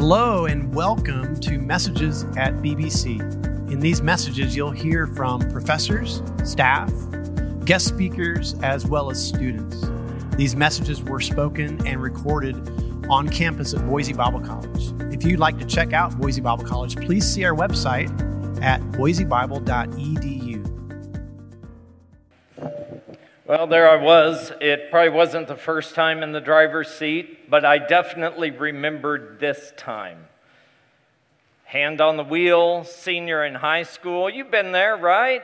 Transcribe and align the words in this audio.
Hello, 0.00 0.46
and 0.46 0.74
welcome 0.74 1.38
to 1.40 1.58
Messages 1.58 2.24
at 2.38 2.54
BBC. 2.62 3.20
In 3.70 3.80
these 3.80 4.00
messages, 4.00 4.56
you'll 4.56 4.70
hear 4.70 5.06
from 5.06 5.40
professors, 5.50 6.22
staff, 6.42 6.90
guest 7.66 7.88
speakers, 7.88 8.54
as 8.62 8.86
well 8.86 9.10
as 9.10 9.22
students. 9.22 9.84
These 10.38 10.56
messages 10.56 11.02
were 11.02 11.20
spoken 11.20 11.86
and 11.86 12.00
recorded 12.00 12.56
on 13.10 13.28
campus 13.28 13.74
at 13.74 13.86
Boise 13.86 14.14
Bible 14.14 14.40
College. 14.40 14.90
If 15.12 15.22
you'd 15.22 15.38
like 15.38 15.58
to 15.58 15.66
check 15.66 15.92
out 15.92 16.18
Boise 16.18 16.40
Bible 16.40 16.64
College, 16.64 16.96
please 16.96 17.30
see 17.30 17.44
our 17.44 17.54
website 17.54 18.08
at 18.62 18.80
boisebible.edu. 18.92 20.39
Well, 23.50 23.66
there 23.66 23.88
I 23.90 23.96
was. 23.96 24.52
It 24.60 24.92
probably 24.92 25.08
wasn't 25.08 25.48
the 25.48 25.56
first 25.56 25.96
time 25.96 26.22
in 26.22 26.30
the 26.30 26.40
driver's 26.40 26.86
seat, 26.86 27.50
but 27.50 27.64
I 27.64 27.78
definitely 27.78 28.52
remembered 28.52 29.40
this 29.40 29.72
time. 29.76 30.28
Hand 31.64 32.00
on 32.00 32.16
the 32.16 32.22
wheel, 32.22 32.84
senior 32.84 33.44
in 33.44 33.56
high 33.56 33.82
school. 33.82 34.30
You've 34.30 34.52
been 34.52 34.70
there, 34.70 34.96
right? 34.96 35.42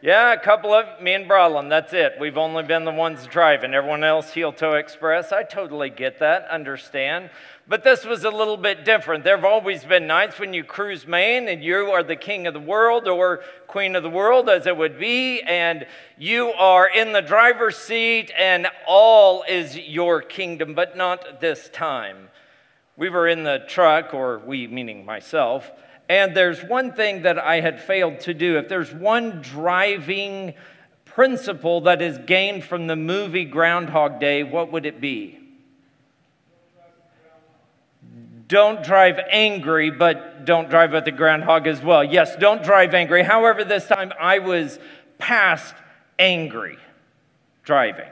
Yeah, 0.00 0.32
a 0.32 0.38
couple 0.38 0.72
of 0.72 1.02
me 1.02 1.14
and 1.14 1.28
Brodlin, 1.28 1.68
that's 1.70 1.92
it. 1.92 2.18
We've 2.20 2.38
only 2.38 2.62
been 2.62 2.84
the 2.84 2.92
ones 2.92 3.26
driving. 3.26 3.74
Everyone 3.74 4.04
else, 4.04 4.32
heel 4.32 4.52
toe 4.52 4.74
express. 4.74 5.32
I 5.32 5.42
totally 5.42 5.90
get 5.90 6.20
that, 6.20 6.46
understand. 6.46 7.30
But 7.66 7.82
this 7.82 8.04
was 8.04 8.22
a 8.22 8.30
little 8.30 8.56
bit 8.56 8.84
different. 8.84 9.24
There 9.24 9.34
have 9.34 9.44
always 9.44 9.82
been 9.82 10.06
nights 10.06 10.38
when 10.38 10.54
you 10.54 10.62
cruise 10.62 11.04
Main 11.04 11.48
and 11.48 11.64
you 11.64 11.90
are 11.90 12.04
the 12.04 12.14
king 12.14 12.46
of 12.46 12.54
the 12.54 12.60
world 12.60 13.08
or 13.08 13.40
queen 13.66 13.96
of 13.96 14.04
the 14.04 14.08
world, 14.08 14.48
as 14.48 14.68
it 14.68 14.76
would 14.76 15.00
be, 15.00 15.42
and 15.42 15.84
you 16.16 16.52
are 16.52 16.88
in 16.88 17.12
the 17.12 17.20
driver's 17.20 17.76
seat 17.76 18.30
and 18.38 18.68
all 18.86 19.42
is 19.48 19.76
your 19.76 20.22
kingdom, 20.22 20.76
but 20.76 20.96
not 20.96 21.40
this 21.40 21.68
time. 21.70 22.27
We 22.98 23.08
were 23.08 23.26
in 23.28 23.44
the 23.44 23.64
truck, 23.66 24.12
or 24.12 24.40
we 24.40 24.66
meaning 24.66 25.06
myself 25.06 25.70
and 26.08 26.34
there's 26.34 26.64
one 26.64 26.92
thing 26.92 27.22
that 27.22 27.38
I 27.38 27.60
had 27.60 27.82
failed 27.82 28.20
to 28.20 28.34
do. 28.34 28.56
If 28.56 28.68
there's 28.68 28.92
one 28.92 29.42
driving 29.42 30.54
principle 31.04 31.82
that 31.82 32.00
is 32.00 32.18
gained 32.18 32.64
from 32.64 32.86
the 32.86 32.96
movie 32.96 33.44
Groundhog 33.44 34.18
Day, 34.18 34.42
what 34.42 34.72
would 34.72 34.86
it 34.86 35.00
be? 35.00 35.38
Don't 38.46 38.82
drive 38.82 39.20
angry, 39.30 39.90
but 39.90 40.46
don't 40.46 40.70
drive 40.70 40.92
with 40.92 41.04
the 41.04 41.10
groundhog 41.10 41.66
as 41.66 41.82
well. 41.82 42.02
Yes, 42.02 42.34
don't 42.36 42.62
drive 42.62 42.94
angry. 42.94 43.22
However, 43.22 43.62
this 43.62 43.86
time 43.86 44.10
I 44.18 44.38
was 44.38 44.78
past 45.18 45.74
angry 46.18 46.78
driving. 47.62 48.08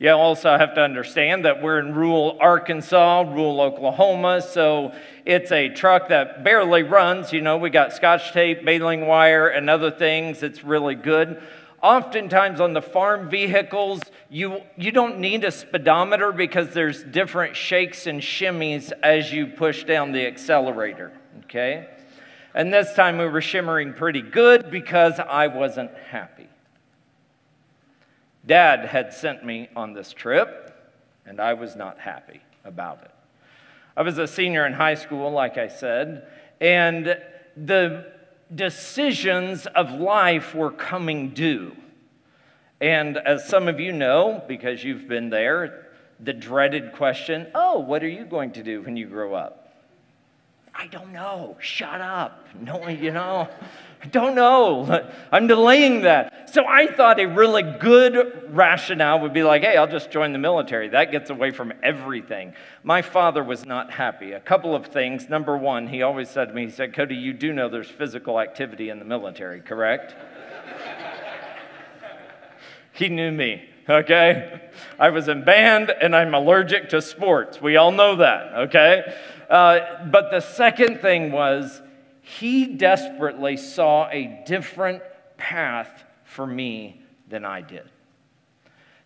You 0.00 0.12
also 0.12 0.56
have 0.56 0.74
to 0.74 0.80
understand 0.80 1.44
that 1.44 1.60
we're 1.60 1.80
in 1.80 1.92
rural 1.92 2.38
Arkansas, 2.40 3.22
rural 3.22 3.60
Oklahoma, 3.60 4.40
so 4.42 4.94
it's 5.26 5.50
a 5.50 5.70
truck 5.70 6.08
that 6.10 6.44
barely 6.44 6.84
runs. 6.84 7.32
You 7.32 7.40
know, 7.40 7.56
we 7.56 7.70
got 7.70 7.92
scotch 7.92 8.32
tape, 8.32 8.64
baling 8.64 9.06
wire, 9.08 9.48
and 9.48 9.68
other 9.68 9.90
things. 9.90 10.44
It's 10.44 10.62
really 10.62 10.94
good. 10.94 11.42
Oftentimes 11.82 12.60
on 12.60 12.74
the 12.74 12.82
farm 12.82 13.28
vehicles, 13.28 14.00
you, 14.30 14.60
you 14.76 14.92
don't 14.92 15.18
need 15.18 15.44
a 15.44 15.50
speedometer 15.50 16.30
because 16.30 16.70
there's 16.74 17.02
different 17.02 17.56
shakes 17.56 18.06
and 18.06 18.20
shimmies 18.20 18.92
as 19.02 19.32
you 19.32 19.48
push 19.48 19.82
down 19.82 20.12
the 20.12 20.26
accelerator, 20.26 21.12
okay? 21.44 21.88
And 22.54 22.72
this 22.72 22.94
time 22.94 23.18
we 23.18 23.26
were 23.26 23.40
shimmering 23.40 23.94
pretty 23.94 24.22
good 24.22 24.70
because 24.70 25.18
I 25.18 25.48
wasn't 25.48 25.92
happy. 26.10 26.48
Dad 28.48 28.86
had 28.86 29.12
sent 29.12 29.44
me 29.44 29.68
on 29.76 29.92
this 29.92 30.12
trip, 30.12 30.74
and 31.26 31.38
I 31.38 31.52
was 31.52 31.76
not 31.76 32.00
happy 32.00 32.40
about 32.64 33.02
it. 33.02 33.10
I 33.94 34.02
was 34.02 34.16
a 34.16 34.26
senior 34.26 34.66
in 34.66 34.72
high 34.72 34.94
school, 34.94 35.30
like 35.30 35.58
I 35.58 35.68
said, 35.68 36.26
and 36.58 37.18
the 37.56 38.10
decisions 38.54 39.66
of 39.66 39.90
life 39.90 40.54
were 40.54 40.70
coming 40.70 41.30
due. 41.30 41.76
And 42.80 43.18
as 43.18 43.46
some 43.46 43.68
of 43.68 43.80
you 43.80 43.92
know, 43.92 44.42
because 44.48 44.82
you've 44.82 45.08
been 45.08 45.28
there, 45.28 45.88
the 46.18 46.32
dreaded 46.32 46.94
question 46.94 47.48
oh, 47.54 47.80
what 47.80 48.02
are 48.02 48.08
you 48.08 48.24
going 48.24 48.52
to 48.52 48.62
do 48.62 48.80
when 48.80 48.96
you 48.96 49.06
grow 49.06 49.34
up? 49.34 49.74
I 50.74 50.86
don't 50.86 51.12
know. 51.12 51.56
Shut 51.60 52.00
up. 52.00 52.46
No, 52.58 52.88
you 52.88 53.10
know, 53.10 53.48
I 54.02 54.06
don't 54.10 54.34
know. 54.34 55.06
I'm 55.32 55.46
delaying 55.46 56.02
that. 56.02 56.50
So 56.50 56.64
I 56.66 56.86
thought 56.86 57.20
a 57.20 57.26
really 57.26 57.62
good 57.62 58.48
rationale 58.50 59.20
would 59.20 59.32
be 59.32 59.42
like, 59.42 59.62
hey, 59.62 59.76
I'll 59.76 59.86
just 59.86 60.10
join 60.10 60.32
the 60.32 60.38
military. 60.38 60.88
That 60.88 61.10
gets 61.10 61.30
away 61.30 61.50
from 61.50 61.72
everything. 61.82 62.54
My 62.82 63.02
father 63.02 63.44
was 63.44 63.66
not 63.66 63.90
happy. 63.90 64.32
A 64.32 64.40
couple 64.40 64.74
of 64.74 64.86
things. 64.86 65.28
Number 65.28 65.56
one, 65.56 65.88
he 65.88 66.02
always 66.02 66.28
said 66.28 66.48
to 66.48 66.54
me, 66.54 66.66
he 66.66 66.70
said, 66.70 66.94
Cody, 66.94 67.16
you 67.16 67.32
do 67.32 67.52
know 67.52 67.68
there's 67.68 67.90
physical 67.90 68.40
activity 68.40 68.88
in 68.90 68.98
the 68.98 69.04
military, 69.04 69.60
correct? 69.60 70.14
he 72.92 73.08
knew 73.08 73.30
me 73.30 73.68
okay? 73.88 74.60
I 74.98 75.10
was 75.10 75.28
in 75.28 75.44
band 75.44 75.90
and 75.90 76.14
I'm 76.14 76.34
allergic 76.34 76.90
to 76.90 77.00
sports. 77.00 77.60
We 77.60 77.76
all 77.76 77.92
know 77.92 78.16
that, 78.16 78.54
okay? 78.68 79.14
Uh, 79.48 80.04
but 80.10 80.30
the 80.30 80.40
second 80.40 81.00
thing 81.00 81.32
was 81.32 81.80
he 82.28 82.66
desperately 82.66 83.56
saw 83.56 84.06
a 84.10 84.42
different 84.44 85.02
path 85.38 86.04
for 86.24 86.46
me 86.46 87.00
than 87.26 87.46
I 87.46 87.62
did. 87.62 87.88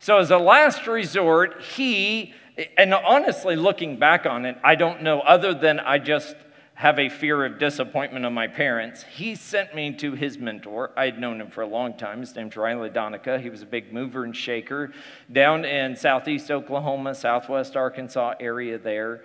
So, 0.00 0.18
as 0.18 0.32
a 0.32 0.38
last 0.38 0.88
resort, 0.88 1.62
he, 1.62 2.34
and 2.76 2.92
honestly, 2.92 3.54
looking 3.54 3.96
back 3.96 4.26
on 4.26 4.44
it, 4.44 4.58
I 4.64 4.74
don't 4.74 5.02
know, 5.02 5.20
other 5.20 5.54
than 5.54 5.78
I 5.78 5.98
just 5.98 6.34
have 6.74 6.98
a 6.98 7.08
fear 7.08 7.44
of 7.44 7.60
disappointment 7.60 8.24
of 8.24 8.32
my 8.32 8.48
parents, 8.48 9.04
he 9.04 9.36
sent 9.36 9.72
me 9.72 9.92
to 9.92 10.14
his 10.14 10.36
mentor. 10.38 10.90
I 10.96 11.04
had 11.04 11.20
known 11.20 11.40
him 11.40 11.48
for 11.48 11.62
a 11.62 11.66
long 11.68 11.96
time. 11.96 12.18
His 12.18 12.34
name's 12.34 12.56
Riley 12.56 12.90
Donica. 12.90 13.38
He 13.38 13.50
was 13.50 13.62
a 13.62 13.66
big 13.66 13.92
mover 13.92 14.24
and 14.24 14.36
shaker 14.36 14.92
down 15.30 15.64
in 15.64 15.94
southeast 15.94 16.50
Oklahoma, 16.50 17.14
southwest 17.14 17.76
Arkansas 17.76 18.34
area 18.40 18.78
there. 18.78 19.22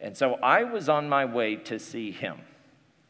And 0.00 0.16
so 0.16 0.34
I 0.42 0.64
was 0.64 0.88
on 0.88 1.08
my 1.08 1.24
way 1.24 1.54
to 1.54 1.78
see 1.78 2.10
him. 2.10 2.40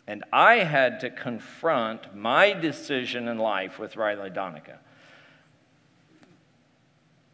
And 0.06 0.24
I 0.32 0.56
had 0.56 1.00
to 1.00 1.10
confront 1.10 2.14
my 2.14 2.52
decision 2.52 3.28
in 3.28 3.38
life 3.38 3.78
with 3.78 3.96
Riley 3.96 4.30
Donica. 4.30 4.78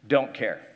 Don't 0.06 0.33
care. 0.33 0.66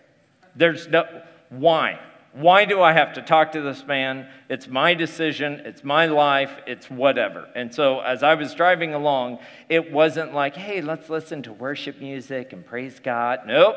There's 0.54 0.88
no, 0.88 1.22
why? 1.48 1.98
Why 2.36 2.66
do 2.66 2.82
I 2.82 2.92
have 2.92 3.14
to 3.14 3.22
talk 3.22 3.52
to 3.52 3.62
this 3.62 3.86
man? 3.86 4.28
It's 4.50 4.69
my 4.69 4.92
decision, 4.92 5.62
it's 5.64 5.82
my 5.82 6.04
life, 6.04 6.50
it's 6.66 6.91
whatever. 6.91 7.48
And 7.54 7.74
so 7.74 8.00
as 8.00 8.22
I 8.22 8.34
was 8.34 8.54
driving 8.54 8.92
along, 8.92 9.38
it 9.70 9.91
wasn't 9.91 10.34
like, 10.34 10.54
hey, 10.54 10.82
let's 10.82 11.08
listen 11.08 11.42
to 11.44 11.52
worship 11.54 11.98
music 11.98 12.52
and 12.52 12.64
praise 12.64 13.00
God. 13.00 13.41
Nope. 13.47 13.76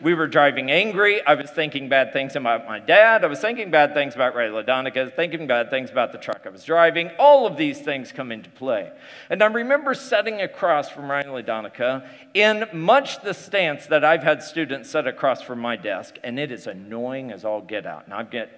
We 0.00 0.14
were 0.14 0.26
driving 0.26 0.70
angry. 0.70 1.24
I 1.24 1.34
was 1.34 1.50
thinking 1.50 1.88
bad 1.88 2.12
things 2.12 2.34
about 2.34 2.66
my 2.66 2.80
dad. 2.80 3.22
I 3.22 3.28
was 3.28 3.38
thinking 3.38 3.70
bad 3.70 3.94
things 3.94 4.14
about 4.14 4.34
Ray 4.34 4.48
LaDonica, 4.48 5.14
thinking 5.14 5.46
bad 5.46 5.70
things 5.70 5.90
about 5.90 6.10
the 6.10 6.18
truck 6.18 6.42
I 6.46 6.48
was 6.48 6.64
driving. 6.64 7.10
All 7.18 7.46
of 7.46 7.56
these 7.56 7.80
things 7.80 8.10
come 8.10 8.32
into 8.32 8.50
play. 8.50 8.90
And 9.28 9.42
I 9.42 9.46
remember 9.46 9.94
sitting 9.94 10.40
across 10.40 10.90
from 10.90 11.10
Ryan 11.10 11.28
LaDonica 11.28 12.08
in 12.34 12.64
much 12.72 13.22
the 13.22 13.34
stance 13.34 13.86
that 13.86 14.04
I've 14.04 14.22
had 14.22 14.42
students 14.42 14.90
sit 14.90 15.06
across 15.06 15.42
from 15.42 15.60
my 15.60 15.76
desk, 15.76 16.16
and 16.24 16.38
it 16.38 16.50
is 16.50 16.66
annoying 16.66 17.30
as 17.30 17.44
all 17.44 17.60
get 17.60 17.86
out. 17.86 17.99
And 18.04 18.14
I 18.14 18.22
get, 18.22 18.50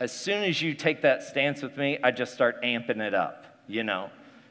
as 0.00 0.12
soon 0.12 0.44
as 0.44 0.60
you 0.60 0.74
take 0.74 1.02
that 1.02 1.22
stance 1.22 1.62
with 1.62 1.76
me, 1.76 1.98
I 2.02 2.10
just 2.10 2.34
start 2.34 2.62
amping 2.62 3.00
it 3.00 3.14
up, 3.14 3.46
you 3.66 3.82
know. 3.82 4.10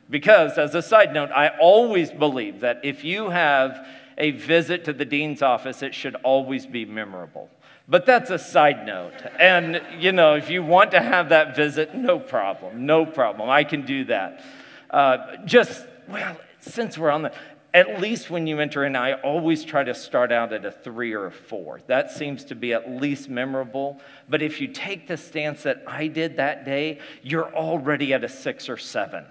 Because, 0.10 0.58
as 0.58 0.76
a 0.76 0.82
side 0.82 1.14
note, 1.14 1.30
I 1.32 1.50
always 1.60 2.12
believe 2.12 2.60
that 2.60 2.82
if 2.84 3.04
you 3.04 3.30
have 3.30 3.88
a 4.18 4.32
visit 4.32 4.86
to 4.86 4.94
the 4.94 5.06
dean's 5.06 5.42
office, 5.42 5.82
it 5.82 5.96
should 5.96 6.16
always 6.16 6.66
be 6.66 6.86
memorable. 6.86 7.50
But 7.88 8.06
that's 8.06 8.30
a 8.30 8.40
side 8.40 8.86
note. 8.86 9.14
And, 9.40 9.82
you 10.00 10.12
know, 10.12 10.36
if 10.36 10.50
you 10.50 10.64
want 10.64 10.92
to 10.92 11.02
have 11.02 11.30
that 11.30 11.56
visit, 11.56 11.96
no 11.96 12.20
problem, 12.20 12.86
no 12.86 13.06
problem. 13.06 13.50
I 13.50 13.64
can 13.64 13.86
do 13.86 14.06
that. 14.06 14.44
Uh, 14.90 15.38
just, 15.46 15.86
well, 16.08 16.38
since 16.60 16.98
we're 16.98 17.10
on 17.10 17.24
the, 17.24 17.34
at 17.74 18.00
least 18.00 18.30
when 18.30 18.46
you 18.46 18.60
enter 18.60 18.86
in, 18.86 18.96
I 18.96 19.14
always 19.14 19.64
try 19.64 19.84
to 19.84 19.96
start 19.96 20.32
out 20.32 20.54
at 20.54 20.64
a 20.64 20.72
three 20.72 21.14
or 21.14 21.26
a 21.26 21.32
four. 21.32 21.82
That 21.88 22.12
seems 22.12 22.46
to 22.46 22.56
be 22.56 22.72
at 22.72 22.92
least 22.92 23.30
memorable. 23.30 24.00
But 24.30 24.44
if 24.44 24.62
you 24.62 24.68
take 24.68 25.08
the 25.08 25.18
stance 25.18 25.64
that 25.64 25.84
I 25.88 26.08
did 26.08 26.38
that 26.38 26.66
day, 26.66 27.00
you're 27.24 27.52
already 27.56 28.14
at 28.14 28.24
a 28.24 28.30
six 28.30 28.70
or 28.70 28.78
seven. 28.78 29.26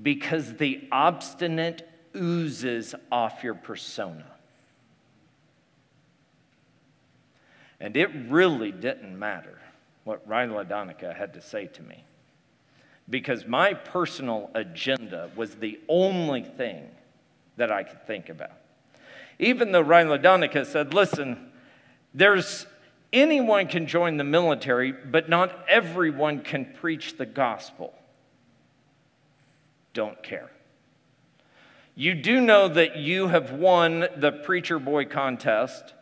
Because 0.00 0.54
the 0.54 0.86
obstinate 0.92 1.88
oozes 2.14 2.94
off 3.10 3.42
your 3.42 3.54
persona. 3.54 4.24
And 7.80 7.96
it 7.96 8.10
really 8.28 8.70
didn't 8.70 9.18
matter 9.18 9.58
what 10.04 10.26
Ryan 10.28 10.52
had 10.52 11.34
to 11.34 11.40
say 11.40 11.66
to 11.66 11.82
me 11.82 12.04
because 13.08 13.46
my 13.46 13.74
personal 13.74 14.50
agenda 14.54 15.30
was 15.36 15.56
the 15.56 15.80
only 15.88 16.42
thing 16.42 16.88
that 17.56 17.70
I 17.70 17.82
could 17.82 18.06
think 18.06 18.28
about. 18.28 18.52
Even 19.38 19.72
though 19.72 19.80
Ryan 19.80 20.08
LaDonica 20.08 20.64
said, 20.66 20.94
listen, 20.94 21.50
there's 22.14 22.66
Anyone 23.12 23.66
can 23.66 23.86
join 23.86 24.16
the 24.16 24.24
military, 24.24 24.90
but 24.92 25.28
not 25.28 25.66
everyone 25.68 26.40
can 26.40 26.64
preach 26.64 27.18
the 27.18 27.26
gospel. 27.26 27.92
Don't 29.92 30.22
care. 30.22 30.50
You 31.94 32.14
do 32.14 32.40
know 32.40 32.68
that 32.68 32.96
you 32.96 33.28
have 33.28 33.52
won 33.52 34.06
the 34.16 34.32
Preacher 34.32 34.78
Boy 34.78 35.04
contest 35.04 35.92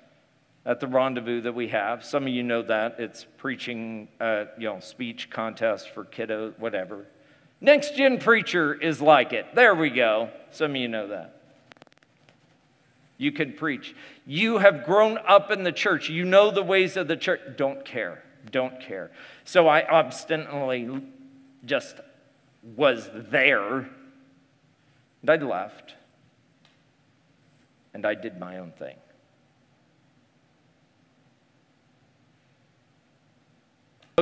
at 0.66 0.80
the 0.80 0.86
rendezvous 0.86 1.40
that 1.42 1.54
we 1.54 1.68
have. 1.68 2.04
Some 2.04 2.24
of 2.24 2.28
you 2.28 2.42
know 2.42 2.62
that. 2.62 2.96
It's 2.98 3.26
preaching, 3.38 4.08
uh, 4.20 4.46
you 4.58 4.64
know, 4.64 4.80
speech 4.80 5.30
contest 5.30 5.90
for 5.90 6.04
kiddos, 6.04 6.58
whatever. 6.58 7.06
Next 7.60 7.96
Gen 7.96 8.18
Preacher 8.18 8.74
is 8.74 9.00
like 9.00 9.32
it. 9.32 9.54
There 9.54 9.74
we 9.74 9.90
go. 9.90 10.30
Some 10.50 10.72
of 10.72 10.76
you 10.76 10.88
know 10.88 11.08
that. 11.08 11.40
You 13.18 13.32
can 13.32 13.52
preach. 13.52 13.94
You 14.26 14.58
have 14.58 14.84
grown 14.84 15.18
up 15.18 15.50
in 15.50 15.62
the 15.62 15.72
church. 15.72 16.08
You 16.08 16.24
know 16.24 16.50
the 16.50 16.62
ways 16.62 16.96
of 16.96 17.06
the 17.06 17.16
church. 17.16 17.40
Don't 17.56 17.84
care. 17.84 18.22
Don't 18.50 18.80
care. 18.80 19.10
So 19.44 19.68
I 19.68 19.86
obstinately 19.86 21.02
just 21.66 21.96
was 22.76 23.10
there. 23.12 23.90
And 25.20 25.28
I 25.28 25.36
left. 25.36 25.94
And 27.92 28.06
I 28.06 28.14
did 28.14 28.40
my 28.40 28.56
own 28.56 28.72
thing. 28.72 28.96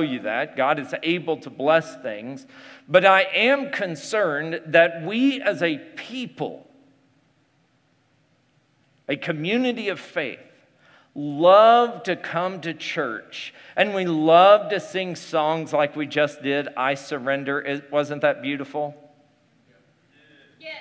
You 0.01 0.21
that. 0.21 0.55
God 0.55 0.79
is 0.79 0.93
able 1.03 1.37
to 1.37 1.49
bless 1.49 1.95
things. 1.97 2.45
But 2.87 3.05
I 3.05 3.21
am 3.33 3.71
concerned 3.71 4.61
that 4.67 5.03
we 5.03 5.41
as 5.41 5.61
a 5.61 5.77
people, 5.95 6.67
a 9.07 9.15
community 9.15 9.89
of 9.89 9.99
faith, 9.99 10.39
love 11.15 12.03
to 12.03 12.15
come 12.15 12.61
to 12.61 12.73
church 12.73 13.53
and 13.75 13.93
we 13.93 14.05
love 14.05 14.69
to 14.69 14.79
sing 14.79 15.15
songs 15.15 15.73
like 15.73 15.95
we 15.95 16.05
just 16.05 16.41
did, 16.41 16.67
I 16.75 16.95
Surrender. 16.95 17.59
It, 17.61 17.91
Wasn't 17.91 18.21
that 18.21 18.41
beautiful? 18.41 18.95
Yes. 20.59 20.71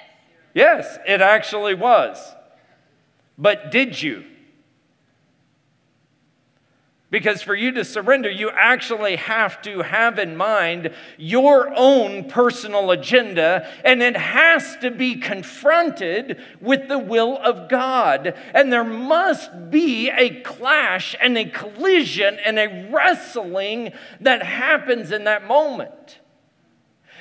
Yes, 0.55 0.99
it 1.07 1.21
actually 1.21 1.75
was. 1.75 2.19
But 3.37 3.71
did 3.71 4.03
you? 4.03 4.25
Because 7.11 7.41
for 7.41 7.55
you 7.55 7.73
to 7.73 7.87
surrender, 7.87 8.31
you 8.31 8.51
actually 8.51 9.17
have 9.17 9.63
to 9.63 9.81
have 9.81 10.19
in 10.19 10.37
mind 10.37 10.93
your 11.17 11.73
own 11.75 12.29
personal 12.29 12.91
agenda, 12.91 13.67
and 13.83 14.03
it 14.03 14.15
has 14.15 14.77
to 14.83 14.91
be 14.91 15.17
confronted 15.17 16.39
with 16.61 16.89
the 16.89 16.99
will 16.99 17.39
of 17.39 17.71
God. 17.71 18.35
And 18.53 18.71
there 18.71 18.85
must 18.85 19.71
be 19.71 20.11
a 20.11 20.41
clash 20.41 21.17
and 21.19 21.39
a 21.39 21.47
collision 21.47 22.39
and 22.45 22.59
a 22.59 22.89
wrestling 22.93 23.93
that 24.21 24.43
happens 24.43 25.11
in 25.11 25.25
that 25.25 25.47
moment. 25.47 26.19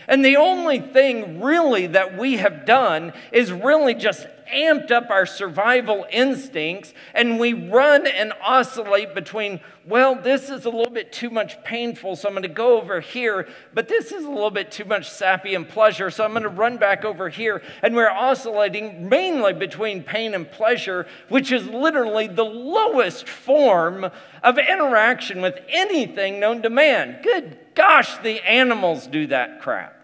And 0.07 0.23
the 0.23 0.37
only 0.37 0.79
thing 0.79 1.41
really 1.41 1.87
that 1.87 2.17
we 2.17 2.37
have 2.37 2.65
done 2.65 3.11
is 3.31 3.51
really 3.51 3.93
just 3.93 4.25
amped 4.53 4.91
up 4.91 5.09
our 5.09 5.25
survival 5.25 6.05
instincts 6.09 6.93
and 7.13 7.37
we 7.39 7.51
run 7.51 8.07
and 8.07 8.31
oscillate 8.41 9.13
between, 9.13 9.59
well, 9.85 10.15
this 10.15 10.49
is 10.49 10.63
a 10.63 10.69
little 10.69 10.93
bit 10.93 11.11
too 11.11 11.29
much 11.29 11.61
painful, 11.65 12.15
so 12.15 12.29
I'm 12.29 12.33
going 12.33 12.43
to 12.43 12.47
go 12.47 12.77
over 12.77 13.01
here, 13.01 13.49
but 13.73 13.89
this 13.89 14.13
is 14.13 14.23
a 14.23 14.29
little 14.29 14.51
bit 14.51 14.71
too 14.71 14.85
much 14.85 15.09
sappy 15.09 15.55
and 15.55 15.67
pleasure, 15.67 16.09
so 16.09 16.23
I'm 16.23 16.31
going 16.31 16.43
to 16.43 16.49
run 16.49 16.77
back 16.77 17.03
over 17.03 17.27
here. 17.27 17.61
And 17.83 17.93
we're 17.93 18.09
oscillating 18.09 19.09
mainly 19.09 19.53
between 19.53 20.03
pain 20.03 20.33
and 20.33 20.49
pleasure, 20.49 21.05
which 21.29 21.51
is 21.51 21.67
literally 21.67 22.27
the 22.27 22.45
lowest 22.45 23.27
form 23.27 24.09
of 24.43 24.57
interaction 24.57 25.41
with 25.41 25.59
anything 25.67 26.39
known 26.39 26.61
to 26.61 26.69
man. 26.69 27.19
Good 27.21 27.57
gosh, 27.75 28.17
the 28.19 28.45
animals 28.47 29.07
do 29.07 29.27
that 29.27 29.61
crap. 29.61 29.96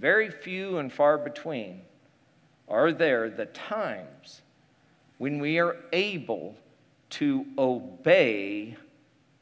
Very 0.00 0.30
few 0.30 0.78
and 0.78 0.90
far 0.90 1.18
between 1.18 1.82
are 2.68 2.90
there 2.90 3.28
the 3.28 3.46
times 3.46 4.40
when 5.18 5.38
we 5.38 5.58
are 5.58 5.76
able 5.92 6.56
to 7.10 7.44
obey 7.58 8.76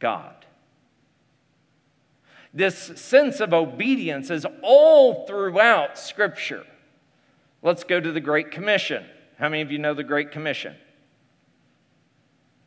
God. 0.00 0.34
This 2.52 2.76
sense 2.76 3.40
of 3.40 3.52
obedience 3.52 4.30
is 4.30 4.46
all 4.62 5.26
throughout 5.26 5.98
Scripture. 5.98 6.64
Let's 7.62 7.84
go 7.84 8.00
to 8.00 8.10
the 8.10 8.20
Great 8.20 8.50
Commission. 8.50 9.04
How 9.38 9.48
many 9.48 9.62
of 9.62 9.70
you 9.70 9.78
know 9.78 9.94
the 9.94 10.02
Great 10.02 10.32
Commission? 10.32 10.74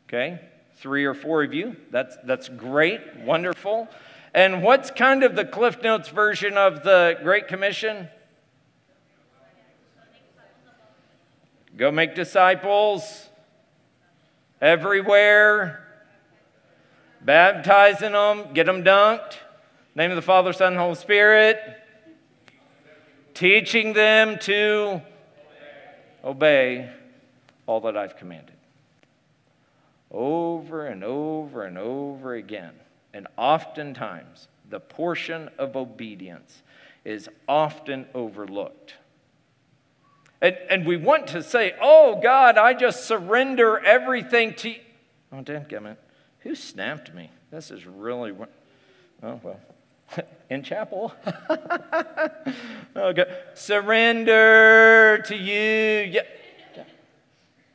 Okay, 0.08 0.40
three 0.76 1.04
or 1.04 1.14
four 1.14 1.42
of 1.42 1.52
you. 1.52 1.76
That's, 1.90 2.16
that's 2.24 2.48
great, 2.48 3.00
wonderful. 3.18 3.88
And 4.34 4.62
what's 4.62 4.90
kind 4.90 5.24
of 5.24 5.36
the 5.36 5.44
Cliff 5.44 5.82
Notes 5.82 6.08
version 6.08 6.56
of 6.56 6.82
the 6.84 7.18
Great 7.22 7.48
Commission? 7.48 8.08
Go 11.76 11.90
make 11.90 12.14
disciples 12.14 13.28
everywhere, 14.60 15.84
baptizing 17.20 18.12
them, 18.12 18.54
get 18.54 18.66
them 18.66 18.82
dunked. 18.84 19.36
Name 19.94 20.10
of 20.10 20.16
the 20.16 20.22
Father, 20.22 20.54
Son, 20.54 20.72
and 20.72 20.80
Holy 20.80 20.94
Spirit. 20.94 21.58
Teaching 23.34 23.92
them 23.92 24.38
to 24.40 25.02
obey 26.24 26.90
all 27.66 27.80
that 27.82 27.96
I've 27.96 28.16
commanded. 28.16 28.56
Over 30.10 30.86
and 30.86 31.04
over 31.04 31.64
and 31.64 31.76
over 31.76 32.34
again. 32.34 32.72
And 33.14 33.26
oftentimes, 33.36 34.48
the 34.68 34.80
portion 34.80 35.50
of 35.58 35.76
obedience 35.76 36.62
is 37.04 37.28
often 37.48 38.06
overlooked. 38.14 38.94
And, 40.40 40.56
and 40.68 40.86
we 40.86 40.96
want 40.96 41.28
to 41.28 41.42
say, 41.42 41.74
Oh, 41.80 42.18
God, 42.22 42.58
I 42.58 42.74
just 42.74 43.04
surrender 43.04 43.78
everything 43.78 44.54
to 44.54 44.70
you. 44.70 44.80
Oh, 45.32 45.38
it. 45.38 45.98
who 46.40 46.54
snapped 46.54 47.14
me? 47.14 47.30
This 47.50 47.70
is 47.70 47.86
really. 47.86 48.32
Oh, 49.22 49.40
well. 49.42 49.60
In 50.50 50.62
chapel. 50.62 51.14
okay. 52.96 53.24
Surrender 53.54 55.22
to 55.26 55.36
you. 55.36 56.10
Yeah. 56.10 56.22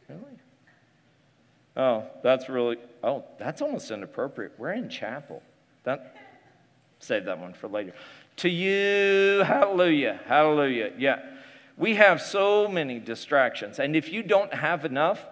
Really? 0.10 0.22
Oh, 1.78 2.06
that's 2.24 2.50
really. 2.50 2.78
Oh, 3.04 3.24
that's 3.38 3.62
almost 3.62 3.92
inappropriate. 3.92 4.54
We're 4.58 4.74
in 4.74 4.90
chapel. 4.90 5.44
That, 5.84 6.18
save 7.00 7.26
that 7.26 7.40
one 7.40 7.54
for 7.54 7.68
later. 7.68 7.94
To 8.38 8.50
you, 8.50 9.44
hallelujah, 9.44 10.20
hallelujah. 10.26 10.92
Yeah. 10.98 11.20
We 11.78 11.96
have 11.96 12.22
so 12.22 12.68
many 12.68 13.00
distractions. 13.00 13.78
And 13.78 13.96
if 13.96 14.12
you 14.12 14.24
don't 14.24 14.52
have 14.52 14.84
enough, 14.84 15.24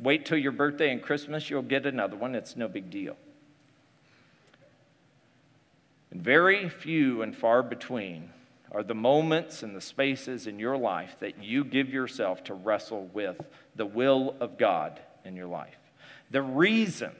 wait 0.00 0.26
till 0.26 0.38
your 0.38 0.50
birthday 0.50 0.90
and 0.90 1.00
Christmas, 1.00 1.48
you'll 1.48 1.62
get 1.62 1.86
another 1.86 2.16
one. 2.16 2.34
It's 2.34 2.56
no 2.56 2.66
big 2.66 2.90
deal. 2.90 3.16
And 6.10 6.20
very 6.20 6.68
few 6.68 7.22
and 7.22 7.36
far 7.36 7.62
between 7.62 8.30
are 8.72 8.82
the 8.82 8.94
moments 8.94 9.62
and 9.62 9.76
the 9.76 9.80
spaces 9.80 10.48
in 10.48 10.58
your 10.58 10.76
life 10.76 11.16
that 11.20 11.42
you 11.42 11.64
give 11.64 11.88
yourself 11.88 12.42
to 12.44 12.54
wrestle 12.54 13.08
with 13.14 13.40
the 13.76 13.86
will 13.86 14.34
of 14.40 14.58
God 14.58 15.00
in 15.24 15.36
your 15.36 15.46
life. 15.46 15.76
The 16.32 16.42
reason 16.42 17.12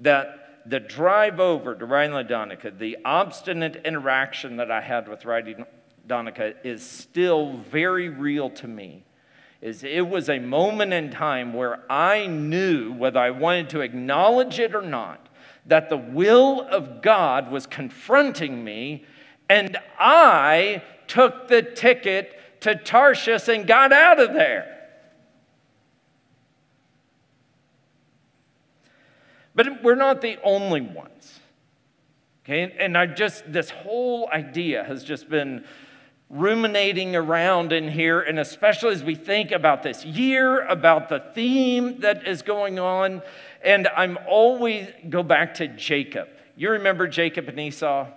that 0.00 0.62
the 0.66 0.80
drive 0.80 1.38
over 1.38 1.74
to 1.74 1.86
Rhinelander 1.86 2.28
Donica, 2.28 2.70
the 2.72 2.98
obstinate 3.04 3.82
interaction 3.84 4.56
that 4.56 4.70
I 4.70 4.80
had 4.80 5.08
with 5.08 5.24
Riley 5.24 5.56
Donica 6.06 6.54
is 6.64 6.82
still 6.84 7.56
very 7.70 8.08
real 8.08 8.50
to 8.50 8.66
me. 8.66 9.04
Is 9.60 9.84
it 9.84 10.08
was 10.08 10.28
a 10.28 10.40
moment 10.40 10.92
in 10.92 11.10
time 11.10 11.54
where 11.54 11.80
I 11.90 12.26
knew, 12.26 12.92
whether 12.92 13.20
I 13.20 13.30
wanted 13.30 13.70
to 13.70 13.80
acknowledge 13.80 14.58
it 14.58 14.74
or 14.74 14.82
not, 14.82 15.28
that 15.66 15.88
the 15.88 15.96
will 15.96 16.62
of 16.62 17.00
God 17.00 17.52
was 17.52 17.66
confronting 17.66 18.64
me, 18.64 19.04
and 19.48 19.76
I 19.98 20.82
took 21.06 21.46
the 21.46 21.62
ticket 21.62 22.60
to 22.62 22.74
Tarshish 22.74 23.48
and 23.48 23.66
got 23.66 23.92
out 23.92 24.18
of 24.18 24.32
there. 24.32 24.79
But 29.54 29.82
we're 29.82 29.94
not 29.94 30.20
the 30.20 30.38
only 30.42 30.80
ones. 30.80 31.40
Okay, 32.44 32.74
and 32.78 32.96
I 32.96 33.06
just, 33.06 33.52
this 33.52 33.70
whole 33.70 34.28
idea 34.32 34.82
has 34.84 35.04
just 35.04 35.28
been 35.28 35.64
ruminating 36.30 37.16
around 37.16 37.72
in 37.72 37.88
here, 37.88 38.20
and 38.20 38.38
especially 38.38 38.92
as 38.92 39.02
we 39.02 39.16
think 39.16 39.50
about 39.50 39.82
this 39.82 40.04
year, 40.04 40.64
about 40.66 41.08
the 41.08 41.20
theme 41.34 42.00
that 42.00 42.26
is 42.26 42.42
going 42.42 42.78
on. 42.78 43.20
And 43.62 43.88
I'm 43.88 44.18
always 44.28 44.88
go 45.08 45.22
back 45.22 45.54
to 45.54 45.68
Jacob. 45.68 46.28
You 46.56 46.70
remember 46.70 47.08
Jacob 47.08 47.48
and 47.48 47.58
Esau? 47.58 48.06
A 48.06 48.12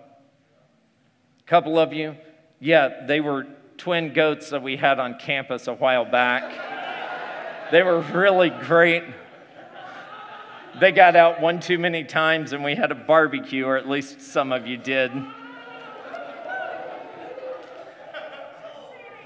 couple 1.46 1.78
of 1.78 1.92
you? 1.92 2.16
Yeah, 2.60 3.06
they 3.06 3.20
were 3.20 3.48
twin 3.78 4.13
goats 4.13 4.52
that 4.52 4.62
we 4.62 4.78
had 4.78 5.00
on 5.00 5.18
campus 5.18 5.68
a 5.68 5.74
while 5.74 6.06
back. 6.06 7.72
they 7.72 7.84
were 7.84 8.00
really 8.00 8.52
great. 8.52 9.04
They 10.80 10.92
got 10.92 11.15
out 11.15 11.39
one 11.39 11.60
too 11.60 11.77
many 11.77 12.03
times 12.03 12.53
and 12.53 12.63
we 12.63 12.75
had 12.75 12.92
a 12.92 12.96
barbecue, 12.96 13.65
or 13.65 13.77
at 13.77 13.88
least 13.88 14.22
some 14.22 14.51
of 14.51 14.65
you 14.65 14.77
did. 14.77 15.12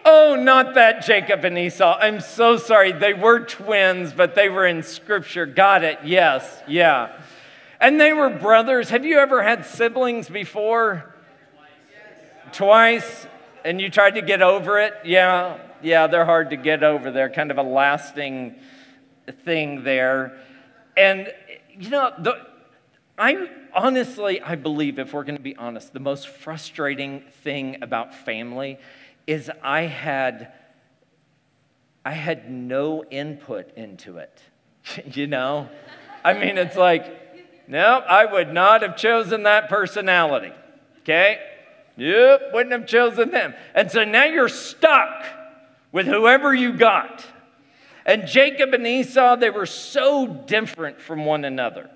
Oh, 0.10 0.36
not 0.36 0.76
that 0.76 1.06
Jacob 1.06 1.44
and 1.44 1.58
Esau. 1.58 1.98
I'm 2.00 2.22
so 2.22 2.56
sorry. 2.56 2.94
They 2.94 3.14
were 3.14 3.42
twins, 3.42 4.14
but 4.14 4.36
they 4.36 4.48
were 4.48 4.66
in 4.66 4.82
scripture. 4.82 5.46
Got 5.46 5.84
it. 5.84 6.00
Yes. 6.06 6.64
Yeah. 6.66 7.12
And 7.82 8.00
they 8.00 8.14
were 8.14 8.30
brothers. 8.30 8.90
Have 8.90 9.06
you 9.06 9.20
ever 9.20 9.44
had 9.44 9.66
siblings 9.66 10.30
before? 10.30 11.14
Twice. 12.54 13.28
And 13.66 13.82
you 13.82 13.90
tried 13.90 14.12
to 14.12 14.22
get 14.22 14.42
over 14.42 14.80
it? 14.80 14.94
Yeah. 15.04 15.58
Yeah, 15.82 16.08
they're 16.08 16.26
hard 16.26 16.52
to 16.52 16.56
get 16.56 16.84
over. 16.84 17.12
They're 17.12 17.30
kind 17.30 17.52
of 17.52 17.58
a 17.58 17.64
lasting 17.64 18.56
thing 19.44 19.84
there. 19.84 20.38
And, 20.98 21.32
you 21.78 21.90
know, 21.90 22.12
the, 22.18 22.46
I 23.18 23.50
honestly, 23.74 24.42
I 24.42 24.56
believe, 24.56 25.00
if 25.00 25.14
we're 25.14 25.24
going 25.24 25.38
to 25.38 25.42
be 25.42 25.56
honest, 25.56 25.94
the 25.94 26.00
most 26.00 26.28
frustrating 26.28 27.24
thing 27.44 27.78
about 27.82 28.14
family 28.14 28.80
is 29.28 29.50
I 29.62 29.82
had, 29.84 30.52
I 32.04 32.12
had 32.12 32.52
no 32.52 33.06
input 33.06 33.72
into 33.78 34.18
it. 34.18 34.42
you 35.14 35.28
know? 35.28 35.70
I 36.26 36.34
mean, 36.34 36.58
it's 36.58 36.76
like, 36.76 37.28
Nope, 37.68 38.06
I 38.08 38.26
would 38.26 38.54
not 38.54 38.82
have 38.82 38.96
chosen 38.96 39.44
that 39.44 39.68
personality. 39.68 40.54
Okay? 41.02 41.40
Yep, 41.98 42.54
wouldn't 42.54 42.72
have 42.72 42.88
chosen 42.88 43.32
them. 43.32 43.54
And 43.76 43.92
so 43.92 44.04
now 44.04 44.26
you're 44.26 44.48
stuck 44.50 45.26
with 45.92 46.08
whoever 46.08 46.54
you 46.54 46.74
got. 46.74 47.26
And 48.08 48.26
Jacob 48.26 48.74
and 48.74 48.88
Esau, 48.88 49.36
they 49.36 49.50
were 49.50 49.66
so 49.66 50.26
different 50.26 51.02
from 51.02 51.26
one 51.26 51.44
another. 51.44 51.90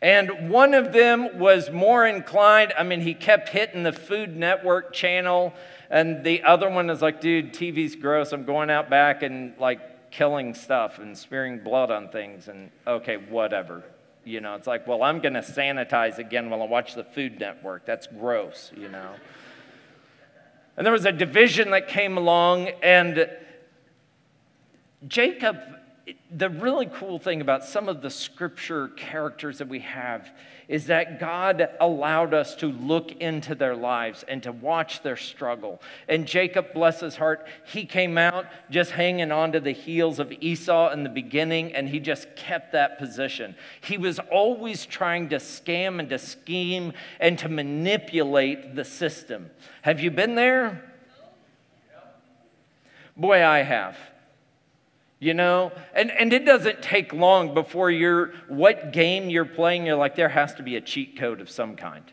And 0.00 0.48
one 0.48 0.72
of 0.72 0.92
them 0.92 1.38
was 1.40 1.70
more 1.70 2.06
inclined, 2.06 2.72
I 2.78 2.84
mean, 2.84 3.00
he 3.00 3.12
kept 3.12 3.50
hitting 3.50 3.82
the 3.82 3.92
Food 3.92 4.34
Network 4.36 4.94
channel. 4.94 5.52
And 5.90 6.24
the 6.24 6.44
other 6.44 6.70
one 6.70 6.88
is 6.88 7.02
like, 7.02 7.20
dude, 7.20 7.52
TV's 7.52 7.96
gross. 7.96 8.32
I'm 8.32 8.44
going 8.44 8.70
out 8.70 8.88
back 8.88 9.22
and 9.22 9.52
like 9.58 10.10
killing 10.12 10.54
stuff 10.54 11.00
and 11.00 11.18
smearing 11.18 11.58
blood 11.58 11.90
on 11.90 12.08
things. 12.08 12.46
And 12.46 12.70
okay, 12.86 13.16
whatever. 13.16 13.82
You 14.24 14.40
know, 14.40 14.54
it's 14.54 14.68
like, 14.68 14.86
well, 14.86 15.02
I'm 15.02 15.18
going 15.20 15.34
to 15.34 15.40
sanitize 15.40 16.18
again 16.18 16.48
while 16.48 16.62
I 16.62 16.66
watch 16.66 16.94
the 16.94 17.04
Food 17.04 17.40
Network. 17.40 17.84
That's 17.86 18.06
gross, 18.06 18.70
you 18.76 18.88
know. 18.88 19.10
And 20.76 20.86
there 20.86 20.92
was 20.92 21.04
a 21.04 21.12
division 21.12 21.70
that 21.72 21.88
came 21.88 22.16
along, 22.16 22.68
and 22.82 23.28
Jacob, 25.06 25.56
the 26.30 26.50
really 26.50 26.86
cool 26.86 27.18
thing 27.18 27.40
about 27.40 27.64
some 27.64 27.88
of 27.88 28.02
the 28.02 28.10
scripture 28.10 28.88
characters 28.88 29.58
that 29.58 29.68
we 29.68 29.80
have 29.80 30.30
is 30.68 30.86
that 30.86 31.18
God 31.18 31.68
allowed 31.80 32.34
us 32.34 32.54
to 32.56 32.66
look 32.66 33.12
into 33.12 33.54
their 33.54 33.74
lives 33.74 34.24
and 34.28 34.42
to 34.42 34.52
watch 34.52 35.02
their 35.02 35.16
struggle. 35.16 35.80
And 36.08 36.26
Jacob, 36.26 36.72
bless 36.74 37.00
his 37.00 37.16
heart, 37.16 37.46
he 37.66 37.84
came 37.84 38.16
out 38.18 38.46
just 38.70 38.92
hanging 38.92 39.32
on 39.32 39.52
to 39.52 39.60
the 39.60 39.72
heels 39.72 40.18
of 40.18 40.32
Esau 40.40 40.92
in 40.92 41.02
the 41.02 41.08
beginning, 41.08 41.74
and 41.74 41.88
he 41.88 41.98
just 41.98 42.36
kept 42.36 42.72
that 42.72 42.98
position. 42.98 43.56
He 43.80 43.98
was 43.98 44.18
always 44.30 44.86
trying 44.86 45.28
to 45.30 45.36
scam 45.36 45.98
and 45.98 46.08
to 46.10 46.18
scheme 46.18 46.92
and 47.18 47.38
to 47.40 47.48
manipulate 47.48 48.74
the 48.74 48.84
system. 48.84 49.50
Have 49.82 50.00
you 50.00 50.10
been 50.10 50.34
there? 50.34 50.84
Boy, 53.16 53.44
I 53.44 53.62
have 53.62 53.96
you 55.20 55.34
know? 55.34 55.70
And, 55.94 56.10
and 56.10 56.32
it 56.32 56.44
doesn't 56.44 56.82
take 56.82 57.12
long 57.12 57.54
before 57.54 57.90
you're 57.90 58.32
what 58.48 58.92
game 58.92 59.30
you're 59.30 59.44
playing 59.44 59.86
you're 59.86 59.96
like 59.96 60.16
there 60.16 60.30
has 60.30 60.54
to 60.54 60.64
be 60.64 60.74
a 60.74 60.80
cheat 60.80 61.16
code 61.16 61.40
of 61.40 61.48
some 61.48 61.76
kind 61.76 62.04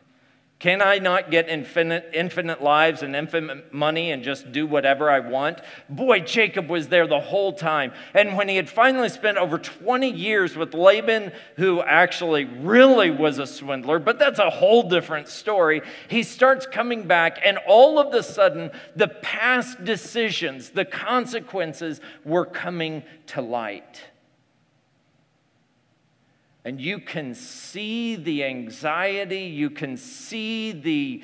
can 0.60 0.82
I 0.82 0.98
not 0.98 1.30
get 1.30 1.50
infinite, 1.50 2.10
infinite 2.14 2.64
lives 2.64 3.04
and 3.04 3.16
infinite 3.16 3.72
money 3.72 4.12
and 4.12 4.24
just 4.24 4.52
do 4.52 4.66
whatever 4.66 5.08
I 5.08 5.20
want? 5.20 5.62
Boy, 5.88 6.22
Jacob 6.22 6.68
was 6.68 6.88
there 6.88 7.06
the 7.06 7.20
whole 7.20 7.54
time. 7.54 7.94
And 8.16 8.36
when 8.36 8.50
he 8.50 8.56
had 8.56 8.68
finally 8.68 9.10
spent 9.10 9.38
over 9.38 9.60
20 9.60 10.10
years 10.10 10.56
with 10.56 10.74
Laban, 10.74 11.32
who 11.58 11.84
actually 11.84 12.46
really 12.46 13.12
was 13.12 13.38
a 13.38 13.46
swindler, 13.46 14.00
but 14.00 14.18
that's 14.18 14.40
a 14.40 14.50
whole 14.50 14.90
different 14.90 15.28
story, 15.28 15.84
he 16.08 16.24
starts 16.24 16.66
coming 16.66 17.06
back, 17.06 17.40
and 17.46 17.60
all 17.68 18.00
of 18.00 18.12
a 18.16 18.24
sudden, 18.24 18.72
the 18.96 19.10
past 19.10 19.84
decisions, 19.86 20.72
the 20.72 20.86
consequences 20.86 22.02
were 22.26 22.46
coming 22.46 23.04
to 23.28 23.42
light 23.42 24.06
and 26.68 26.82
you 26.82 27.00
can 27.00 27.34
see 27.34 28.18
the 28.18 28.44
anxiety, 28.44 29.44
you 29.44 29.70
can 29.70 29.96
see 29.96 30.74
the, 30.74 31.24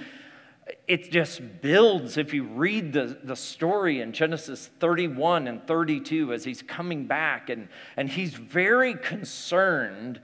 it 0.88 1.12
just 1.12 1.42
builds 1.60 2.16
if 2.16 2.34
you 2.34 2.46
read 2.46 2.94
the, 2.94 3.20
the 3.26 3.36
story 3.36 4.00
in 4.00 4.14
Genesis 4.14 4.70
31 4.80 5.50
and 5.50 5.68
32 5.68 6.32
as 6.32 6.46
he's 6.46 6.62
coming 6.62 7.08
back, 7.08 7.50
and, 7.50 7.68
and 7.98 8.08
he's 8.08 8.34
very 8.34 8.96
concerned 8.96 10.22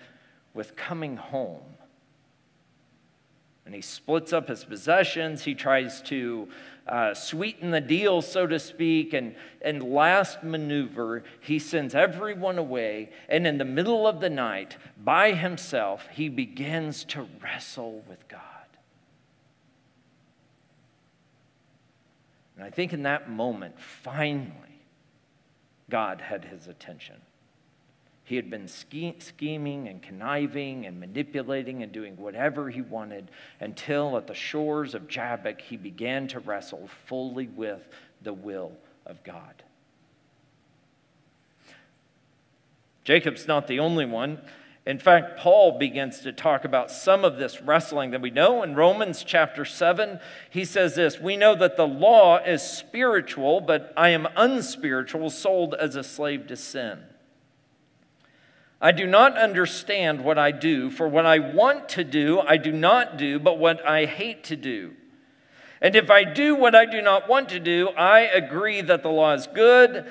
with 0.53 0.77
coming 0.77 1.17
home. 1.17 1.65
And 3.69 3.75
he 3.75 3.81
splits 3.83 4.33
up 4.33 4.47
his 4.47 4.63
possessions, 4.63 5.43
he 5.43 5.53
tries 5.53 6.01
to 6.01 6.47
uh, 6.87 7.13
sweeten 7.13 7.69
the 7.69 7.79
deal, 7.79 8.23
so 8.23 8.47
to 8.47 8.57
speak. 8.57 9.13
And, 9.13 9.35
and 9.61 9.83
last 9.83 10.43
maneuver, 10.43 11.23
he 11.39 11.59
sends 11.59 11.93
everyone 11.93 12.57
away. 12.57 13.11
And 13.27 13.45
in 13.45 13.59
the 13.59 13.65
middle 13.65 14.07
of 14.07 14.21
the 14.21 14.29
night, 14.31 14.77
by 14.97 15.33
himself, 15.33 16.07
he 16.11 16.29
begins 16.29 17.03
to 17.09 17.27
wrestle 17.43 18.03
with 18.09 18.27
God. 18.27 18.41
And 22.55 22.65
I 22.65 22.71
think 22.71 22.91
in 22.91 23.03
that 23.03 23.29
moment, 23.29 23.79
finally, 23.79 24.81
God 25.91 26.21
had 26.21 26.43
his 26.43 26.65
attention. 26.65 27.17
He 28.29 28.35
had 28.35 28.51
been 28.51 28.67
scheming 28.67 29.87
and 29.87 30.03
conniving 30.03 30.85
and 30.85 30.99
manipulating 30.99 31.81
and 31.81 31.91
doing 31.91 32.15
whatever 32.15 32.69
he 32.69 32.79
wanted 32.79 33.31
until 33.59 34.15
at 34.17 34.27
the 34.27 34.35
shores 34.35 34.93
of 34.93 35.07
Jabbok 35.07 35.59
he 35.59 35.77
began 35.77 36.27
to 36.27 36.39
wrestle 36.39 36.91
fully 37.07 37.47
with 37.47 37.87
the 38.21 38.31
will 38.31 38.73
of 39.07 39.23
God. 39.23 39.63
Jacob's 43.03 43.47
not 43.47 43.65
the 43.65 43.79
only 43.79 44.05
one. 44.05 44.39
In 44.85 44.99
fact, 44.99 45.39
Paul 45.39 45.79
begins 45.79 46.19
to 46.19 46.31
talk 46.31 46.65
about 46.65 46.91
some 46.91 47.25
of 47.25 47.37
this 47.37 47.63
wrestling 47.63 48.11
that 48.11 48.21
we 48.21 48.29
know. 48.29 48.61
In 48.61 48.75
Romans 48.75 49.23
chapter 49.23 49.65
7, 49.65 50.19
he 50.51 50.65
says 50.65 50.93
this 50.93 51.19
We 51.19 51.35
know 51.35 51.55
that 51.55 51.77
the 51.77 51.87
law 51.87 52.37
is 52.37 52.61
spiritual, 52.61 53.59
but 53.59 53.91
I 53.97 54.09
am 54.09 54.27
unspiritual, 54.35 55.31
sold 55.31 55.73
as 55.73 55.95
a 55.95 56.03
slave 56.03 56.45
to 56.45 56.55
sin. 56.55 57.05
I 58.81 58.93
do 58.93 59.05
not 59.05 59.37
understand 59.37 60.23
what 60.23 60.37
I 60.37 60.51
do, 60.51 60.89
for 60.89 61.07
what 61.07 61.25
I 61.25 61.39
want 61.39 61.89
to 61.89 62.03
do, 62.03 62.39
I 62.39 62.55
do 62.55 62.71
not 62.71 63.17
do, 63.17 63.37
but 63.37 63.57
what 63.57 63.85
I 63.85 64.05
hate 64.05 64.43
to 64.45 64.55
do. 64.55 64.93
And 65.81 65.95
if 65.95 66.09
I 66.09 66.23
do 66.23 66.55
what 66.55 66.75
I 66.75 66.85
do 66.85 67.01
not 67.01 67.27
want 67.27 67.49
to 67.49 67.59
do, 67.59 67.89
I 67.89 68.21
agree 68.21 68.81
that 68.81 69.03
the 69.03 69.09
law 69.09 69.33
is 69.33 69.47
good. 69.47 70.05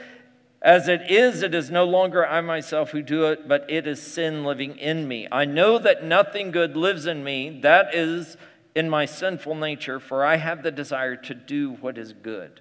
As 0.60 0.88
it 0.88 1.10
is, 1.10 1.42
it 1.42 1.54
is 1.54 1.70
no 1.70 1.84
longer 1.84 2.26
I 2.26 2.40
myself 2.40 2.90
who 2.90 3.00
do 3.00 3.26
it, 3.26 3.48
but 3.48 3.64
it 3.70 3.86
is 3.86 4.02
sin 4.02 4.44
living 4.44 4.76
in 4.76 5.08
me. 5.08 5.28
I 5.32 5.44
know 5.44 5.78
that 5.78 6.04
nothing 6.04 6.50
good 6.50 6.76
lives 6.76 7.06
in 7.06 7.24
me, 7.24 7.60
that 7.62 7.94
is 7.94 8.36
in 8.74 8.90
my 8.90 9.06
sinful 9.06 9.54
nature, 9.54 9.98
for 9.98 10.24
I 10.24 10.36
have 10.36 10.62
the 10.62 10.70
desire 10.70 11.16
to 11.16 11.34
do 11.34 11.72
what 11.80 11.96
is 11.96 12.12
good 12.12 12.60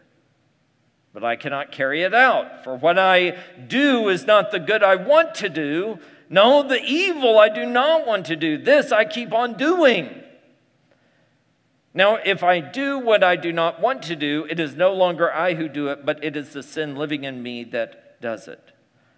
but 1.18 1.26
I 1.26 1.36
cannot 1.36 1.72
carry 1.72 2.04
it 2.04 2.14
out. 2.14 2.64
For 2.64 2.76
what 2.76 3.00
I 3.00 3.40
do 3.68 4.08
is 4.08 4.28
not 4.28 4.52
the 4.52 4.60
good 4.60 4.84
I 4.84 4.98
want 4.98 5.34
to 5.36 5.50
do. 5.50 5.98
No, 6.30 6.62
the 6.62 6.80
evil 6.80 7.40
I 7.40 7.50
do 7.50 7.66
not 7.66 8.06
want 8.06 8.28
to 8.28 8.36
do. 8.36 8.56
This 8.56 8.92
I 8.92 9.04
keep 9.04 9.34
on 9.34 9.58
doing. 9.58 10.22
Now, 11.92 12.20
if 12.24 12.44
I 12.44 12.60
do 12.60 13.00
what 13.00 13.24
I 13.24 13.36
do 13.36 13.52
not 13.52 13.82
want 13.82 14.04
to 14.04 14.16
do, 14.16 14.46
it 14.48 14.60
is 14.60 14.76
no 14.76 14.94
longer 14.94 15.34
I 15.34 15.56
who 15.56 15.68
do 15.68 15.88
it, 15.88 16.06
but 16.06 16.24
it 16.24 16.38
is 16.38 16.50
the 16.54 16.62
sin 16.62 16.96
living 16.96 17.24
in 17.24 17.42
me 17.42 17.64
that 17.64 18.22
does 18.22 18.48
it. 18.48 18.74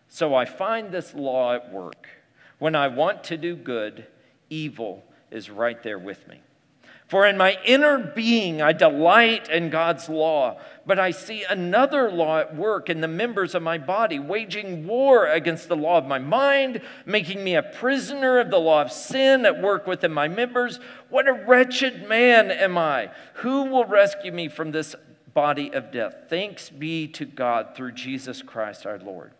So 0.08 0.34
I 0.34 0.46
find 0.46 0.94
this 0.94 1.14
law 1.14 1.54
at 1.54 1.70
work. 1.70 2.08
When 2.60 2.78
I 2.78 2.88
want 2.88 3.26
to 3.26 3.36
do 3.36 3.58
good, 3.58 4.08
evil 4.50 5.04
is 5.32 5.50
right 5.50 5.84
there 5.84 6.00
with 6.00 6.26
me. 6.30 6.40
For 7.10 7.26
in 7.26 7.38
my 7.38 7.58
inner 7.66 7.98
being 7.98 8.62
I 8.62 8.72
delight 8.72 9.50
in 9.50 9.72
God's 9.72 10.08
law, 10.08 10.60
but 10.86 11.00
I 11.00 11.10
see 11.10 11.44
another 11.44 12.12
law 12.12 12.40
at 12.40 12.56
work 12.56 12.88
in 12.88 13.02
the 13.02 13.08
members 13.08 13.56
of 13.56 13.64
my 13.64 13.80
body, 13.80 14.20
waging 14.20 14.86
war 14.86 15.26
against 15.26 15.68
the 15.68 15.76
law 15.76 15.98
of 15.98 16.06
my 16.06 16.20
mind, 16.20 16.82
making 17.08 17.44
me 17.44 17.56
a 17.56 17.64
prisoner 17.64 18.40
of 18.40 18.52
the 18.52 18.60
law 18.60 18.84
of 18.84 18.92
sin 18.92 19.44
at 19.44 19.60
work 19.60 19.88
within 19.88 20.14
my 20.14 20.28
members. 20.28 20.80
What 21.10 21.28
a 21.28 21.34
wretched 21.34 22.08
man 22.08 22.52
am 22.52 22.78
I! 22.78 23.10
Who 23.38 23.64
will 23.64 23.86
rescue 23.86 24.32
me 24.32 24.48
from 24.48 24.72
this 24.72 24.96
body 25.34 25.74
of 25.74 25.92
death. 25.92 26.16
Thanks 26.28 26.70
be 26.70 27.08
to 27.08 27.26
God 27.26 27.76
through 27.76 27.94
Jesus 27.94 28.42
Christ 28.42 28.86
our 28.86 29.00
Lord. 29.00 29.32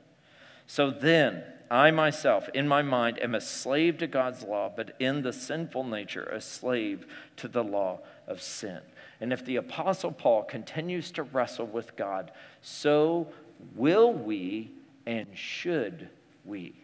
So 0.70 0.92
then, 0.92 1.42
I 1.72 1.90
myself, 1.90 2.48
in 2.54 2.68
my 2.68 2.84
mind, 2.84 3.18
am 3.24 3.34
a 3.34 3.42
slave 3.42 3.98
to 3.98 4.08
God's 4.08 4.44
law, 4.44 4.72
but 4.74 4.96
in 5.00 5.24
the 5.24 5.34
sinful 5.34 5.84
nature, 5.84 6.26
a 6.26 6.40
slave 6.40 7.08
to 7.38 7.48
the 7.48 7.64
law 7.64 8.02
of 8.28 8.40
sin. 8.40 8.78
And 9.20 9.34
if 9.34 9.44
the 9.44 9.56
Apostle 9.56 10.12
Paul 10.12 10.44
continues 10.44 11.10
to 11.14 11.24
wrestle 11.24 11.66
with 11.66 11.96
God, 11.96 12.32
so 12.62 13.30
will 13.76 14.14
we 14.14 14.70
and 15.08 15.26
should 15.34 16.08
we. 16.46 16.76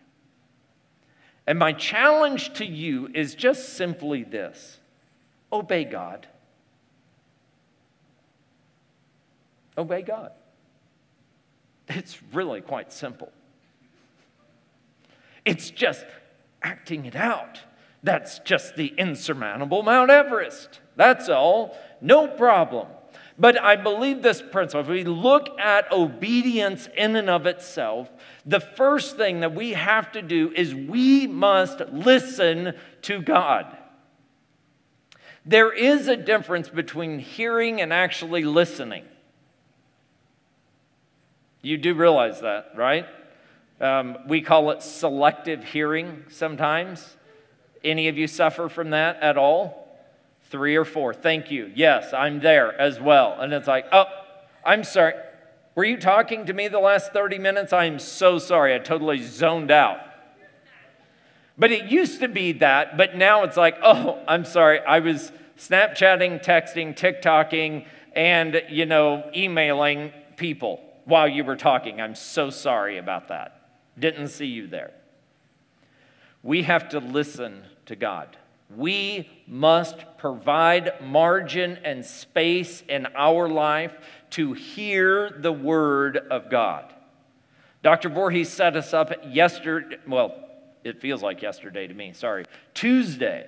And 1.46 1.60
my 1.60 1.72
challenge 1.72 2.54
to 2.54 2.66
you 2.66 3.12
is 3.14 3.36
just 3.36 3.74
simply 3.74 4.24
this 4.24 4.80
obey 5.54 5.84
God. 5.84 6.26
Obey 9.78 10.02
God. 10.02 10.32
It's 11.88 12.18
really 12.34 12.62
quite 12.62 12.92
simple. 12.92 13.32
It's 15.46 15.70
just 15.70 16.06
acting 16.62 17.06
it 17.06 17.16
out. 17.16 17.62
That's 18.04 18.40
just 18.40 18.76
the 18.76 18.94
insurmountable 18.98 19.84
Mount 19.84 20.10
Everest. 20.10 20.80
That's 20.96 21.30
all. 21.30 21.78
No 22.02 22.28
problem. 22.28 22.88
But 23.38 23.62
I 23.62 23.76
believe 23.76 24.22
this 24.22 24.42
principle. 24.42 24.82
If 24.82 24.88
we 24.88 25.04
look 25.04 25.60
at 25.60 25.92
obedience 25.92 26.88
in 26.96 27.16
and 27.16 27.30
of 27.30 27.46
itself, 27.46 28.10
the 28.46 28.60
first 28.60 29.18
thing 29.18 29.42
that 29.42 29.54
we 29.54 29.74
have 29.74 30.12
to 30.14 30.22
do 30.22 30.52
is 30.56 30.74
we 30.74 31.28
must 31.28 31.82
listen 31.92 32.74
to 33.04 33.22
God. 33.22 33.78
There 35.46 35.72
is 35.72 36.08
a 36.08 36.16
difference 36.16 36.70
between 36.70 37.20
hearing 37.20 37.82
and 37.82 37.92
actually 37.92 38.44
listening. 38.44 39.04
You 41.62 41.78
do 41.78 41.94
realize 41.94 42.42
that, 42.42 42.72
right? 42.76 43.06
Um, 43.82 44.18
we 44.28 44.42
call 44.42 44.72
it 44.72 44.82
selective 44.82 45.64
hearing 45.64 46.24
sometimes. 46.30 47.18
Any 47.84 48.08
of 48.08 48.18
you 48.18 48.28
suffer 48.28 48.70
from 48.70 48.92
that 48.92 49.22
at 49.22 49.38
all? 49.38 50.00
Three 50.50 50.76
or 50.76 50.86
four. 50.86 51.14
Thank 51.14 51.52
you. 51.52 51.72
Yes, 51.76 52.14
I'm 52.14 52.40
there 52.40 52.80
as 52.80 53.00
well. 53.00 53.36
And 53.40 53.54
it's 53.54 53.68
like, 53.68 53.88
oh, 53.92 54.06
I'm 54.66 54.84
sorry. 54.84 55.14
Were 55.76 55.84
you 55.84 55.98
talking 55.98 56.46
to 56.46 56.54
me 56.54 56.68
the 56.68 56.80
last 56.80 57.12
30 57.12 57.38
minutes? 57.38 57.74
I'm 57.74 58.00
so 58.00 58.40
sorry. 58.40 58.74
I 58.74 58.80
totally 58.80 59.22
zoned 59.22 59.72
out. 59.72 60.00
But 61.58 61.72
it 61.72 61.86
used 61.92 62.20
to 62.22 62.28
be 62.28 62.54
that, 62.54 62.98
but 62.98 63.16
now 63.16 63.44
it's 63.44 63.58
like, 63.58 63.78
oh, 63.82 64.20
I'm 64.28 64.46
sorry. 64.46 64.80
I 64.82 65.00
was 65.00 65.32
Snapchatting, 65.58 66.44
texting, 66.44 66.96
TikToking, 66.96 67.86
and, 68.14 68.62
you 68.70 68.86
know, 68.86 69.30
emailing 69.36 70.12
people 70.36 70.82
while 71.06 71.28
you 71.28 71.44
were 71.44 71.56
talking. 71.56 72.02
I'm 72.02 72.16
so 72.16 72.50
sorry 72.50 72.98
about 72.98 73.30
that. 73.30 73.65
Didn't 73.98 74.28
see 74.28 74.48
you 74.48 74.68
there. 74.68 74.92
We 76.44 76.64
have 76.64 76.90
to 76.90 77.00
listen 77.00 77.64
to 77.88 77.96
God. 77.96 78.38
We 78.76 79.30
must 79.48 80.06
provide 80.18 80.94
margin 81.02 81.80
and 81.84 82.06
space 82.06 82.84
in 82.88 83.08
our 83.16 83.48
life 83.48 83.94
to 84.32 84.54
hear 84.54 85.30
the 85.30 85.52
word 85.52 86.18
of 86.18 86.50
God. 86.50 86.94
Dr. 87.84 88.10
Voorhees 88.10 88.50
set 88.50 88.76
us 88.76 88.94
up 88.94 89.12
yesterday, 89.28 89.98
well, 90.08 90.36
it 90.84 91.00
feels 91.00 91.22
like 91.22 91.42
yesterday 91.42 91.88
to 91.88 91.94
me, 91.94 92.14
sorry, 92.14 92.46
Tuesday, 92.74 93.48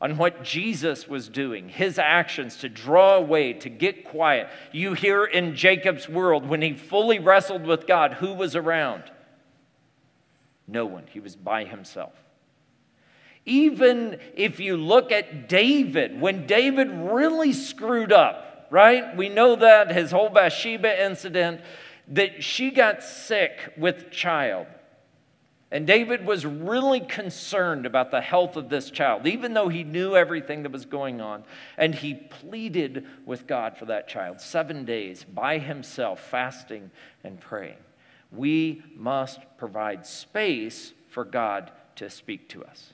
on 0.00 0.18
what 0.18 0.42
Jesus 0.42 1.08
was 1.08 1.28
doing, 1.28 1.68
his 1.68 1.98
actions 1.98 2.58
to 2.58 2.68
draw 2.68 3.16
away, 3.16 3.54
to 3.54 3.68
get 3.70 4.04
quiet. 4.04 4.48
You 4.70 4.92
hear 4.92 5.24
in 5.24 5.54
Jacob's 5.54 6.08
world, 6.08 6.46
when 6.46 6.60
he 6.60 6.74
fully 6.74 7.18
wrestled 7.18 7.66
with 7.66 7.86
God, 7.86 8.14
who 8.14 8.34
was 8.34 8.54
around? 8.54 9.04
No 10.68 10.84
one. 10.84 11.04
He 11.10 11.20
was 11.20 11.34
by 11.34 11.64
himself. 11.64 12.12
Even 13.46 14.18
if 14.34 14.60
you 14.60 14.76
look 14.76 15.12
at 15.12 15.48
David, 15.48 16.20
when 16.20 16.46
David 16.46 16.90
really 16.90 17.52
screwed 17.52 18.12
up, 18.12 18.66
right? 18.70 19.16
We 19.16 19.28
know 19.28 19.56
that 19.56 19.92
his 19.92 20.10
whole 20.10 20.28
Bathsheba 20.28 21.04
incident, 21.04 21.60
that 22.08 22.42
she 22.42 22.70
got 22.70 23.02
sick 23.02 23.72
with 23.76 24.10
child. 24.10 24.66
And 25.70 25.86
David 25.86 26.24
was 26.24 26.46
really 26.46 27.00
concerned 27.00 27.86
about 27.86 28.12
the 28.12 28.20
health 28.20 28.56
of 28.56 28.68
this 28.68 28.88
child, 28.90 29.26
even 29.26 29.52
though 29.52 29.68
he 29.68 29.82
knew 29.82 30.14
everything 30.14 30.62
that 30.62 30.70
was 30.70 30.84
going 30.84 31.20
on. 31.20 31.42
And 31.76 31.94
he 31.94 32.14
pleaded 32.14 33.04
with 33.24 33.48
God 33.48 33.76
for 33.76 33.86
that 33.86 34.06
child 34.06 34.40
seven 34.40 34.84
days 34.84 35.24
by 35.24 35.58
himself, 35.58 36.20
fasting 36.20 36.92
and 37.24 37.40
praying. 37.40 37.78
We 38.30 38.82
must 38.94 39.40
provide 39.58 40.06
space 40.06 40.92
for 41.08 41.24
God 41.24 41.72
to 41.96 42.10
speak 42.10 42.48
to 42.50 42.64
us. 42.64 42.92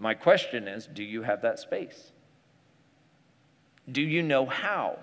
My 0.00 0.14
question 0.14 0.66
is 0.66 0.88
do 0.88 1.04
you 1.04 1.22
have 1.22 1.42
that 1.42 1.60
space? 1.60 2.12
Do 3.90 4.02
you 4.02 4.22
know 4.22 4.46
how? 4.46 4.98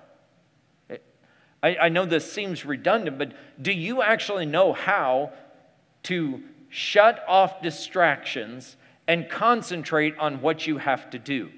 I, 1.64 1.78
I 1.82 1.90
know 1.90 2.06
this 2.06 2.32
seems 2.32 2.66
redundant, 2.66 3.18
but 3.18 3.32
do 3.60 3.72
you 3.72 4.02
actually 4.02 4.46
know 4.46 4.74
how 4.74 5.32
to 6.06 6.42
shut 6.70 7.24
off 7.28 7.62
distractions 7.62 8.78
and 9.08 9.30
concentrate 9.30 10.18
on 10.18 10.42
what 10.42 10.66
you 10.66 10.78
have 10.78 11.10
to 11.12 11.20
do? 11.20 11.52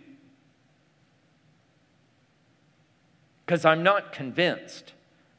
Because 3.46 3.64
I'm 3.64 3.84
not 3.84 4.12
convinced. 4.12 4.94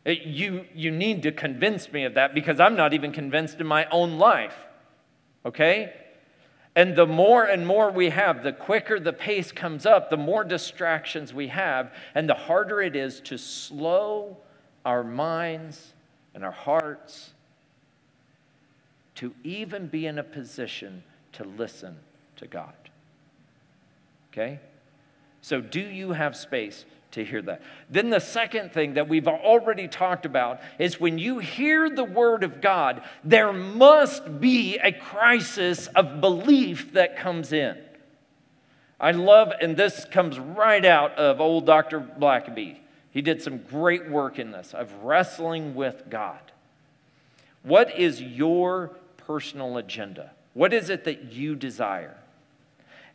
Uh, 0.06 0.12
you, 0.12 0.64
you 0.74 0.90
need 0.90 1.22
to 1.24 1.32
convince 1.32 1.92
me 1.92 2.04
of 2.04 2.14
that 2.14 2.34
because 2.34 2.58
I'm 2.58 2.76
not 2.76 2.94
even 2.94 3.12
convinced 3.12 3.60
in 3.60 3.66
my 3.66 3.86
own 3.90 4.18
life. 4.18 4.56
Okay? 5.44 5.92
And 6.74 6.96
the 6.96 7.06
more 7.06 7.44
and 7.44 7.66
more 7.66 7.90
we 7.90 8.10
have, 8.10 8.42
the 8.42 8.52
quicker 8.52 9.00
the 9.00 9.12
pace 9.12 9.52
comes 9.52 9.84
up, 9.84 10.10
the 10.10 10.16
more 10.16 10.44
distractions 10.44 11.34
we 11.34 11.48
have, 11.48 11.92
and 12.14 12.28
the 12.28 12.34
harder 12.34 12.80
it 12.80 12.96
is 12.96 13.20
to 13.22 13.36
slow 13.36 14.38
our 14.84 15.02
minds 15.02 15.92
and 16.34 16.44
our 16.44 16.52
hearts 16.52 17.32
to 19.18 19.34
even 19.44 19.86
be 19.86 20.06
in 20.06 20.18
a 20.18 20.24
position 20.24 21.02
to 21.32 21.44
listen 21.44 21.96
to 22.36 22.46
God. 22.46 22.74
Okay? 24.32 24.60
So, 25.40 25.60
do 25.60 25.80
you 25.80 26.12
have 26.12 26.36
space 26.36 26.84
to 27.12 27.24
hear 27.24 27.42
that. 27.42 27.62
Then, 27.88 28.10
the 28.10 28.20
second 28.20 28.72
thing 28.72 28.94
that 28.94 29.08
we've 29.08 29.28
already 29.28 29.88
talked 29.88 30.26
about 30.26 30.60
is 30.78 31.00
when 31.00 31.18
you 31.18 31.38
hear 31.38 31.88
the 31.88 32.04
word 32.04 32.44
of 32.44 32.60
God, 32.60 33.02
there 33.24 33.52
must 33.52 34.40
be 34.40 34.78
a 34.78 34.92
crisis 34.92 35.86
of 35.88 36.20
belief 36.20 36.92
that 36.92 37.16
comes 37.16 37.52
in. 37.52 37.76
I 39.00 39.12
love, 39.12 39.52
and 39.60 39.76
this 39.76 40.04
comes 40.10 40.38
right 40.38 40.84
out 40.84 41.12
of 41.12 41.40
old 41.40 41.66
Dr. 41.66 42.00
Blackaby. 42.00 42.78
He 43.10 43.22
did 43.22 43.40
some 43.42 43.58
great 43.58 44.10
work 44.10 44.38
in 44.38 44.50
this 44.50 44.74
of 44.74 44.92
wrestling 45.02 45.74
with 45.74 46.04
God. 46.10 46.40
What 47.62 47.98
is 47.98 48.20
your 48.20 48.96
personal 49.28 49.76
agenda? 49.76 50.30
What 50.54 50.72
is 50.72 50.88
it 50.88 51.04
that 51.04 51.32
you 51.32 51.54
desire? 51.54 52.16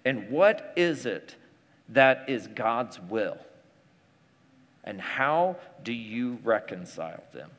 And 0.06 0.30
what 0.30 0.72
is 0.76 1.08
it 1.08 1.36
that 1.90 2.26
is 2.28 2.48
God's 2.48 3.00
will? 3.02 3.38
And 4.84 5.02
how 5.02 5.58
do 5.84 5.92
you 5.92 6.38
reconcile 6.44 7.24
them? 7.34 7.50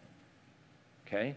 Okay? 1.06 1.34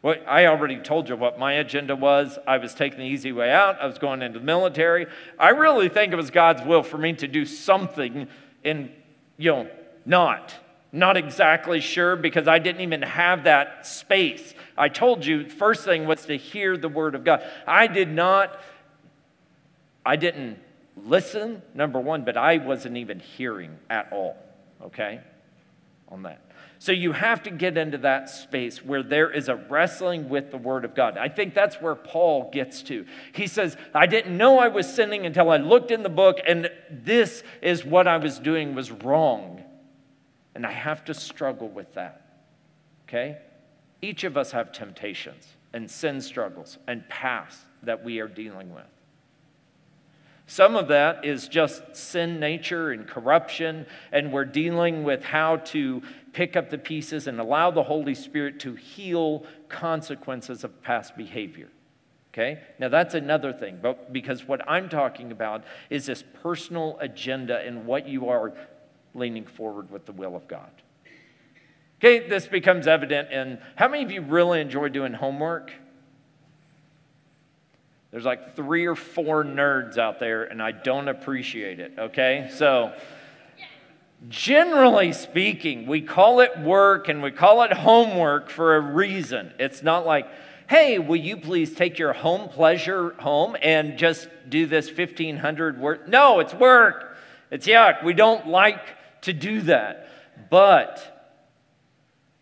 Well, 0.00 0.16
I 0.26 0.46
already 0.46 0.78
told 0.78 1.10
you 1.10 1.16
what 1.16 1.38
my 1.38 1.52
agenda 1.52 1.94
was. 1.94 2.38
I 2.46 2.56
was 2.56 2.72
taking 2.72 3.00
the 3.00 3.04
easy 3.04 3.30
way 3.30 3.52
out. 3.52 3.78
I 3.80 3.86
was 3.86 3.98
going 3.98 4.22
into 4.22 4.38
the 4.38 4.44
military. 4.44 5.06
I 5.38 5.50
really 5.50 5.90
think 5.90 6.12
it 6.12 6.16
was 6.16 6.30
God's 6.30 6.62
will 6.62 6.82
for 6.82 6.96
me 6.96 7.12
to 7.14 7.28
do 7.28 7.44
something 7.44 8.26
in, 8.64 8.90
you 9.36 9.50
know, 9.50 9.70
not. 10.06 10.54
Not 10.92 11.18
exactly 11.18 11.80
sure 11.80 12.16
because 12.16 12.48
I 12.48 12.58
didn't 12.58 12.80
even 12.80 13.02
have 13.02 13.44
that 13.44 13.86
space. 13.86 14.54
I 14.78 14.88
told 14.88 15.26
you, 15.26 15.48
first 15.48 15.84
thing 15.84 16.06
was 16.06 16.24
to 16.26 16.36
hear 16.36 16.76
the 16.76 16.88
word 16.88 17.14
of 17.14 17.24
God. 17.24 17.42
I 17.66 17.86
did 17.86 18.10
not, 18.10 18.60
I 20.06 20.16
didn't 20.16 20.58
listen, 20.96 21.62
number 21.74 22.00
one, 22.00 22.24
but 22.24 22.36
I 22.36 22.58
wasn't 22.58 22.96
even 22.96 23.20
hearing 23.20 23.78
at 23.90 24.12
all 24.12 24.36
okay, 24.82 25.20
on 26.08 26.22
that. 26.22 26.42
So 26.80 26.92
you 26.92 27.12
have 27.12 27.42
to 27.42 27.50
get 27.50 27.76
into 27.76 27.98
that 27.98 28.30
space 28.30 28.84
where 28.84 29.02
there 29.02 29.30
is 29.30 29.48
a 29.48 29.56
wrestling 29.56 30.28
with 30.28 30.52
the 30.52 30.58
Word 30.58 30.84
of 30.84 30.94
God. 30.94 31.18
I 31.18 31.28
think 31.28 31.52
that's 31.52 31.76
where 31.80 31.96
Paul 31.96 32.50
gets 32.52 32.82
to. 32.84 33.04
He 33.32 33.48
says, 33.48 33.76
I 33.92 34.06
didn't 34.06 34.36
know 34.36 34.58
I 34.58 34.68
was 34.68 34.92
sinning 34.92 35.26
until 35.26 35.50
I 35.50 35.56
looked 35.56 35.90
in 35.90 36.04
the 36.04 36.08
book, 36.08 36.38
and 36.46 36.70
this 36.88 37.42
is 37.62 37.84
what 37.84 38.06
I 38.06 38.18
was 38.18 38.38
doing 38.38 38.76
was 38.76 38.92
wrong. 38.92 39.64
And 40.54 40.64
I 40.64 40.70
have 40.70 41.04
to 41.06 41.14
struggle 41.14 41.68
with 41.68 41.94
that. 41.94 42.22
Okay? 43.08 43.38
Each 44.00 44.24
of 44.24 44.36
us 44.36 44.52
have 44.52 44.72
temptations 44.72 45.56
and 45.72 45.90
sin 45.90 46.20
struggles 46.20 46.78
and 46.86 47.08
past 47.08 47.60
that 47.82 48.04
we 48.04 48.20
are 48.20 48.28
dealing 48.28 48.74
with. 48.74 48.84
Some 50.46 50.76
of 50.76 50.88
that 50.88 51.26
is 51.26 51.46
just 51.46 51.94
sin 51.94 52.40
nature 52.40 52.90
and 52.90 53.06
corruption, 53.06 53.84
and 54.12 54.32
we're 54.32 54.46
dealing 54.46 55.04
with 55.04 55.22
how 55.22 55.56
to 55.56 56.00
pick 56.32 56.56
up 56.56 56.70
the 56.70 56.78
pieces 56.78 57.26
and 57.26 57.38
allow 57.38 57.70
the 57.70 57.82
Holy 57.82 58.14
Spirit 58.14 58.58
to 58.60 58.74
heal 58.74 59.44
consequences 59.68 60.64
of 60.64 60.82
past 60.82 61.16
behavior. 61.18 61.68
Okay? 62.32 62.60
Now 62.78 62.88
that's 62.88 63.14
another 63.14 63.52
thing, 63.52 63.78
but 63.82 64.10
because 64.10 64.48
what 64.48 64.66
I'm 64.66 64.88
talking 64.88 65.32
about 65.32 65.64
is 65.90 66.06
this 66.06 66.24
personal 66.42 66.96
agenda 66.98 67.58
and 67.58 67.84
what 67.84 68.08
you 68.08 68.30
are 68.30 68.54
leaning 69.14 69.44
forward 69.44 69.90
with 69.90 70.06
the 70.06 70.12
will 70.12 70.34
of 70.34 70.48
God. 70.48 70.70
Okay, 71.98 72.28
this 72.28 72.46
becomes 72.46 72.86
evident 72.86 73.32
in 73.32 73.58
how 73.74 73.88
many 73.88 74.04
of 74.04 74.12
you 74.12 74.20
really 74.20 74.60
enjoy 74.60 74.88
doing 74.88 75.12
homework? 75.12 75.72
There's 78.12 78.24
like 78.24 78.54
three 78.54 78.86
or 78.86 78.94
four 78.94 79.44
nerds 79.44 79.98
out 79.98 80.20
there, 80.20 80.44
and 80.44 80.62
I 80.62 80.70
don't 80.70 81.08
appreciate 81.08 81.80
it, 81.80 81.92
okay? 81.98 82.50
So, 82.54 82.92
generally 84.28 85.12
speaking, 85.12 85.86
we 85.86 86.00
call 86.00 86.40
it 86.40 86.56
work 86.60 87.08
and 87.08 87.20
we 87.20 87.32
call 87.32 87.62
it 87.64 87.72
homework 87.72 88.48
for 88.48 88.76
a 88.76 88.80
reason. 88.80 89.52
It's 89.58 89.82
not 89.82 90.06
like, 90.06 90.28
hey, 90.68 91.00
will 91.00 91.16
you 91.16 91.36
please 91.36 91.74
take 91.74 91.98
your 91.98 92.12
home 92.12 92.48
pleasure 92.48 93.10
home 93.18 93.56
and 93.60 93.98
just 93.98 94.28
do 94.48 94.66
this 94.66 94.86
1500 94.86 95.80
work? 95.80 96.08
No, 96.08 96.38
it's 96.38 96.54
work. 96.54 97.16
It's 97.50 97.66
yuck. 97.66 98.04
We 98.04 98.14
don't 98.14 98.46
like 98.46 98.80
to 99.22 99.32
do 99.32 99.62
that. 99.62 100.08
But 100.48 101.17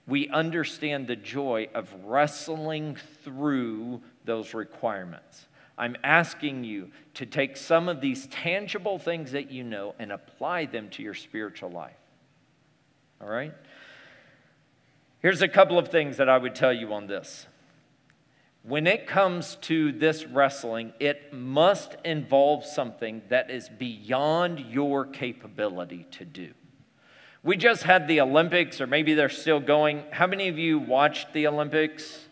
we 0.06 0.28
understand 0.28 1.08
the 1.08 1.16
joy 1.16 1.68
of 1.74 1.92
wrestling 2.04 2.96
through 3.24 4.00
those 4.24 4.54
requirements. 4.54 5.46
I'm 5.78 5.96
asking 6.02 6.64
you 6.64 6.90
to 7.14 7.26
take 7.26 7.56
some 7.56 7.88
of 7.88 8.00
these 8.00 8.26
tangible 8.28 8.98
things 8.98 9.32
that 9.32 9.50
you 9.50 9.62
know 9.62 9.94
and 9.98 10.10
apply 10.10 10.66
them 10.66 10.88
to 10.90 11.02
your 11.02 11.14
spiritual 11.14 11.70
life. 11.70 11.96
All 13.20 13.28
right? 13.28 13.52
Here's 15.20 15.42
a 15.42 15.48
couple 15.48 15.78
of 15.78 15.88
things 15.88 16.18
that 16.18 16.28
I 16.28 16.38
would 16.38 16.54
tell 16.54 16.72
you 16.72 16.92
on 16.92 17.08
this. 17.08 17.46
When 18.62 18.86
it 18.86 19.06
comes 19.06 19.56
to 19.62 19.92
this 19.92 20.24
wrestling, 20.24 20.92
it 20.98 21.32
must 21.32 21.96
involve 22.04 22.64
something 22.64 23.22
that 23.28 23.50
is 23.50 23.68
beyond 23.68 24.60
your 24.60 25.04
capability 25.04 26.06
to 26.12 26.24
do. 26.24 26.52
We 27.46 27.56
just 27.56 27.84
had 27.84 28.08
the 28.08 28.20
Olympics, 28.22 28.80
or 28.80 28.88
maybe 28.88 29.14
they're 29.14 29.28
still 29.28 29.60
going. 29.60 30.02
How 30.10 30.26
many 30.26 30.48
of 30.48 30.58
you 30.58 30.80
watched 30.80 31.32
the 31.32 31.46
Olympics? 31.46 32.24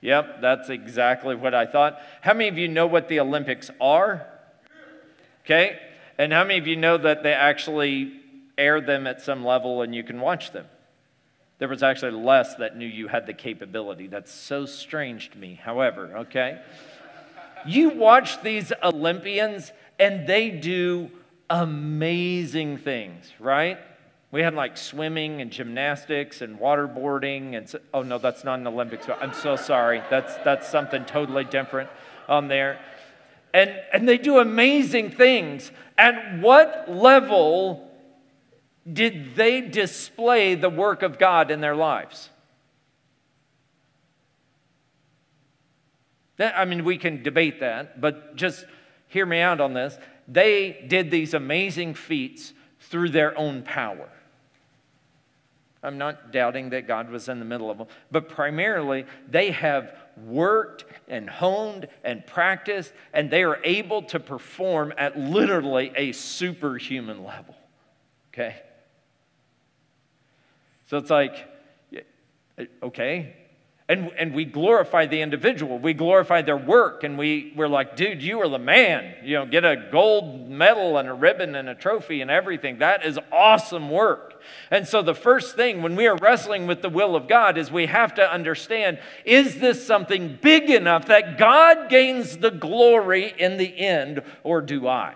Yep, 0.00 0.40
that's 0.40 0.70
exactly 0.70 1.36
what 1.36 1.54
I 1.54 1.66
thought. 1.66 2.00
How 2.20 2.34
many 2.34 2.48
of 2.48 2.58
you 2.58 2.66
know 2.66 2.88
what 2.88 3.06
the 3.06 3.20
Olympics 3.20 3.70
are? 3.80 4.26
Okay. 5.44 5.78
And 6.18 6.32
how 6.32 6.42
many 6.42 6.58
of 6.58 6.66
you 6.66 6.74
know 6.74 6.98
that 6.98 7.22
they 7.22 7.32
actually 7.32 8.12
air 8.58 8.80
them 8.80 9.06
at 9.06 9.20
some 9.20 9.44
level 9.44 9.82
and 9.82 9.94
you 9.94 10.02
can 10.02 10.20
watch 10.20 10.50
them? 10.50 10.66
There 11.58 11.68
was 11.68 11.84
actually 11.84 12.12
less 12.12 12.56
that 12.56 12.76
knew 12.76 12.86
you 12.86 13.06
had 13.06 13.24
the 13.24 13.34
capability. 13.34 14.08
That's 14.08 14.32
so 14.32 14.66
strange 14.66 15.30
to 15.30 15.38
me. 15.38 15.60
However, 15.62 16.18
okay. 16.18 16.60
You 17.64 17.90
watch 17.90 18.42
these 18.42 18.72
Olympians 18.82 19.70
and 19.96 20.26
they 20.26 20.50
do 20.50 21.08
amazing 21.48 22.78
things, 22.78 23.32
right? 23.38 23.78
We 24.30 24.42
had 24.42 24.54
like 24.54 24.76
swimming 24.76 25.40
and 25.40 25.50
gymnastics 25.50 26.42
and 26.42 26.58
waterboarding 26.58 27.56
and 27.56 27.72
oh 27.94 28.02
no, 28.02 28.18
that's 28.18 28.44
not 28.44 28.58
an 28.58 28.66
Olympics. 28.66 29.06
I'm 29.08 29.32
so 29.32 29.56
sorry. 29.56 30.02
That's 30.10 30.36
that's 30.38 30.68
something 30.68 31.04
totally 31.06 31.44
different 31.44 31.88
on 32.28 32.48
there. 32.48 32.78
And 33.54 33.70
and 33.92 34.06
they 34.06 34.18
do 34.18 34.38
amazing 34.38 35.12
things. 35.12 35.72
At 35.96 36.40
what 36.40 36.90
level 36.90 37.90
did 38.90 39.34
they 39.34 39.62
display 39.62 40.54
the 40.54 40.70
work 40.70 41.02
of 41.02 41.18
God 41.18 41.50
in 41.50 41.60
their 41.60 41.74
lives? 41.74 42.28
That, 46.36 46.56
I 46.56 46.64
mean, 46.64 46.84
we 46.84 46.98
can 46.98 47.22
debate 47.22 47.60
that, 47.60 48.00
but 48.00 48.36
just 48.36 48.64
hear 49.08 49.26
me 49.26 49.40
out 49.40 49.60
on 49.60 49.74
this. 49.74 49.98
They 50.28 50.84
did 50.86 51.10
these 51.10 51.34
amazing 51.34 51.94
feats 51.94 52.52
through 52.80 53.10
their 53.10 53.36
own 53.36 53.62
power. 53.62 54.08
I'm 55.82 55.98
not 55.98 56.32
doubting 56.32 56.70
that 56.70 56.88
God 56.88 57.10
was 57.10 57.28
in 57.28 57.38
the 57.38 57.44
middle 57.44 57.70
of 57.70 57.78
them, 57.78 57.86
but 58.10 58.28
primarily 58.28 59.06
they 59.28 59.52
have 59.52 59.94
worked 60.16 60.84
and 61.06 61.30
honed 61.30 61.88
and 62.02 62.26
practiced, 62.26 62.92
and 63.12 63.30
they 63.30 63.44
are 63.44 63.60
able 63.62 64.02
to 64.02 64.18
perform 64.18 64.92
at 64.98 65.18
literally 65.18 65.92
a 65.94 66.12
superhuman 66.12 67.22
level. 67.24 67.54
Okay? 68.32 68.56
So 70.88 70.96
it's 70.96 71.10
like, 71.10 71.46
uh, 72.58 72.64
okay, 72.82 73.36
and, 73.90 74.10
and 74.18 74.34
we 74.34 74.44
glorify 74.44 75.06
the 75.06 75.22
individual. 75.22 75.78
We 75.78 75.94
glorify 75.94 76.42
their 76.42 76.58
work. 76.58 77.04
And 77.04 77.16
we, 77.16 77.54
we're 77.56 77.68
like, 77.68 77.96
dude, 77.96 78.22
you 78.22 78.40
are 78.42 78.48
the 78.48 78.58
man. 78.58 79.14
You 79.24 79.36
know, 79.36 79.46
get 79.46 79.64
a 79.64 79.88
gold 79.90 80.50
medal 80.50 80.98
and 80.98 81.08
a 81.08 81.14
ribbon 81.14 81.54
and 81.54 81.70
a 81.70 81.74
trophy 81.74 82.20
and 82.20 82.30
everything. 82.30 82.78
That 82.78 83.06
is 83.06 83.18
awesome 83.32 83.88
work. 83.88 84.42
And 84.70 84.86
so 84.86 85.00
the 85.00 85.14
first 85.14 85.56
thing 85.56 85.80
when 85.80 85.96
we 85.96 86.06
are 86.06 86.16
wrestling 86.16 86.66
with 86.66 86.82
the 86.82 86.90
will 86.90 87.16
of 87.16 87.28
God 87.28 87.56
is 87.56 87.70
we 87.70 87.86
have 87.86 88.14
to 88.16 88.30
understand 88.32 88.98
is 89.24 89.58
this 89.58 89.86
something 89.86 90.38
big 90.42 90.68
enough 90.68 91.06
that 91.06 91.38
God 91.38 91.88
gains 91.88 92.36
the 92.36 92.50
glory 92.50 93.32
in 93.38 93.56
the 93.56 93.78
end, 93.78 94.22
or 94.44 94.60
do 94.60 94.86
I? 94.86 95.14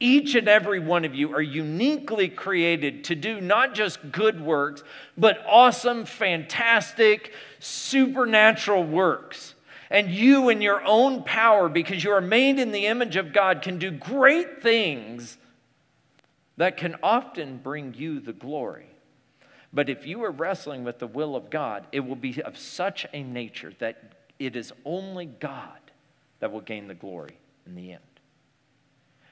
Each 0.00 0.34
and 0.34 0.48
every 0.48 0.80
one 0.80 1.04
of 1.04 1.14
you 1.14 1.32
are 1.34 1.42
uniquely 1.42 2.28
created 2.28 3.04
to 3.04 3.14
do 3.14 3.40
not 3.40 3.74
just 3.74 4.10
good 4.10 4.40
works, 4.40 4.82
but 5.16 5.44
awesome, 5.46 6.04
fantastic, 6.04 7.32
supernatural 7.60 8.84
works. 8.84 9.54
And 9.90 10.10
you, 10.10 10.48
in 10.48 10.60
your 10.60 10.82
own 10.84 11.22
power, 11.22 11.68
because 11.68 12.02
you 12.02 12.10
are 12.10 12.20
made 12.20 12.58
in 12.58 12.72
the 12.72 12.86
image 12.86 13.16
of 13.16 13.32
God, 13.32 13.62
can 13.62 13.78
do 13.78 13.90
great 13.90 14.62
things 14.62 15.38
that 16.56 16.76
can 16.76 16.96
often 17.02 17.58
bring 17.58 17.94
you 17.94 18.20
the 18.20 18.32
glory. 18.32 18.86
But 19.72 19.88
if 19.88 20.06
you 20.06 20.24
are 20.24 20.30
wrestling 20.30 20.84
with 20.84 20.98
the 20.98 21.06
will 21.06 21.36
of 21.36 21.50
God, 21.50 21.86
it 21.92 22.00
will 22.00 22.16
be 22.16 22.40
of 22.42 22.56
such 22.56 23.06
a 23.12 23.22
nature 23.22 23.72
that 23.78 24.14
it 24.38 24.56
is 24.56 24.72
only 24.84 25.26
God 25.26 25.78
that 26.40 26.52
will 26.52 26.60
gain 26.60 26.88
the 26.88 26.94
glory 26.94 27.38
in 27.66 27.74
the 27.74 27.92
end. 27.92 28.00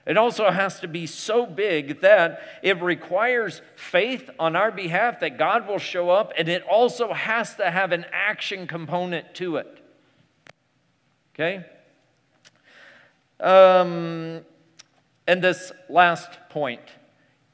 It 0.05 0.17
also 0.17 0.51
has 0.51 0.81
to 0.81 0.89
be 0.89 1.07
so 1.07 1.47
big 1.47 2.01
that 2.01 2.41
it 2.63 2.83
requires 2.83 3.63
faith 3.77 4.29
on 4.39 4.57
our 4.57 4.73
behalf 4.73 5.21
that 5.21 5.39
God 5.39 5.69
will 5.69 5.79
show 5.79 6.11
up, 6.11 6.33
and 6.37 6.49
it 6.49 6.65
also 6.65 7.13
has 7.13 7.55
to 7.57 7.71
have 7.71 7.93
an 7.93 8.07
action 8.13 8.67
component 8.67 9.35
to 9.37 9.57
it. 9.57 9.79
Okay? 11.35 11.65
Um, 13.39 14.41
and 15.27 15.43
this 15.43 15.73
last 15.89 16.31
point 16.49 16.81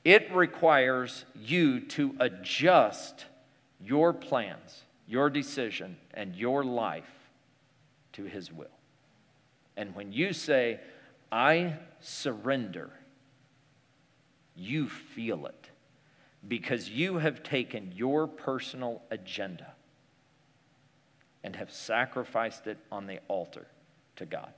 it 0.05 0.33
requires 0.33 1.27
you 1.35 1.81
to 1.81 2.15
adjust 2.19 3.27
your 3.85 4.15
plans, 4.15 4.85
your 5.07 5.29
decision, 5.29 5.99
and 6.15 6.35
your 6.35 6.65
life 6.65 7.11
to 8.15 8.25
His 8.25 8.51
will. 8.51 8.67
And 9.77 9.95
when 9.95 10.13
you 10.13 10.33
say, 10.33 10.81
I 11.31 11.77
surrender, 12.01 12.91
you 14.57 14.89
feel 14.89 15.47
it 15.47 15.71
because 16.47 16.89
you 16.89 17.19
have 17.19 17.43
taken 17.43 17.93
your 17.95 18.27
personal 18.27 19.03
agenda 19.11 19.73
and 21.45 21.55
have 21.57 21.71
sacrificed 21.71 22.67
it 22.67 22.79
on 22.91 23.07
the 23.07 23.21
altar 23.29 23.67
to 24.17 24.27
God. 24.27 24.53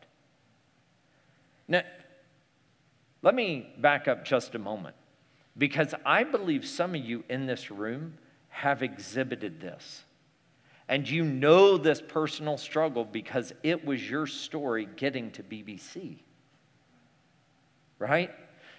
Now, 1.69 1.83
let 3.23 3.35
me 3.35 3.69
back 3.79 4.09
up 4.09 4.25
just 4.25 4.55
a 4.55 4.59
moment 4.59 4.97
because 5.59 5.95
I 6.07 6.25
believe 6.25 6.67
some 6.67 6.95
of 6.95 7.05
you 7.05 7.25
in 7.29 7.47
this 7.47 7.71
room 7.71 8.15
have 8.49 8.83
exhibited 8.83 9.61
this. 9.61 10.05
And 10.89 11.09
you 11.09 11.23
know 11.25 11.77
this 11.77 12.03
personal 12.03 12.57
struggle 12.57 13.05
because 13.05 13.53
it 13.63 13.85
was 13.85 14.09
your 14.09 14.27
story 14.27 14.89
getting 14.97 15.31
to 15.33 15.43
BBC 15.43 16.19
right? 18.01 18.31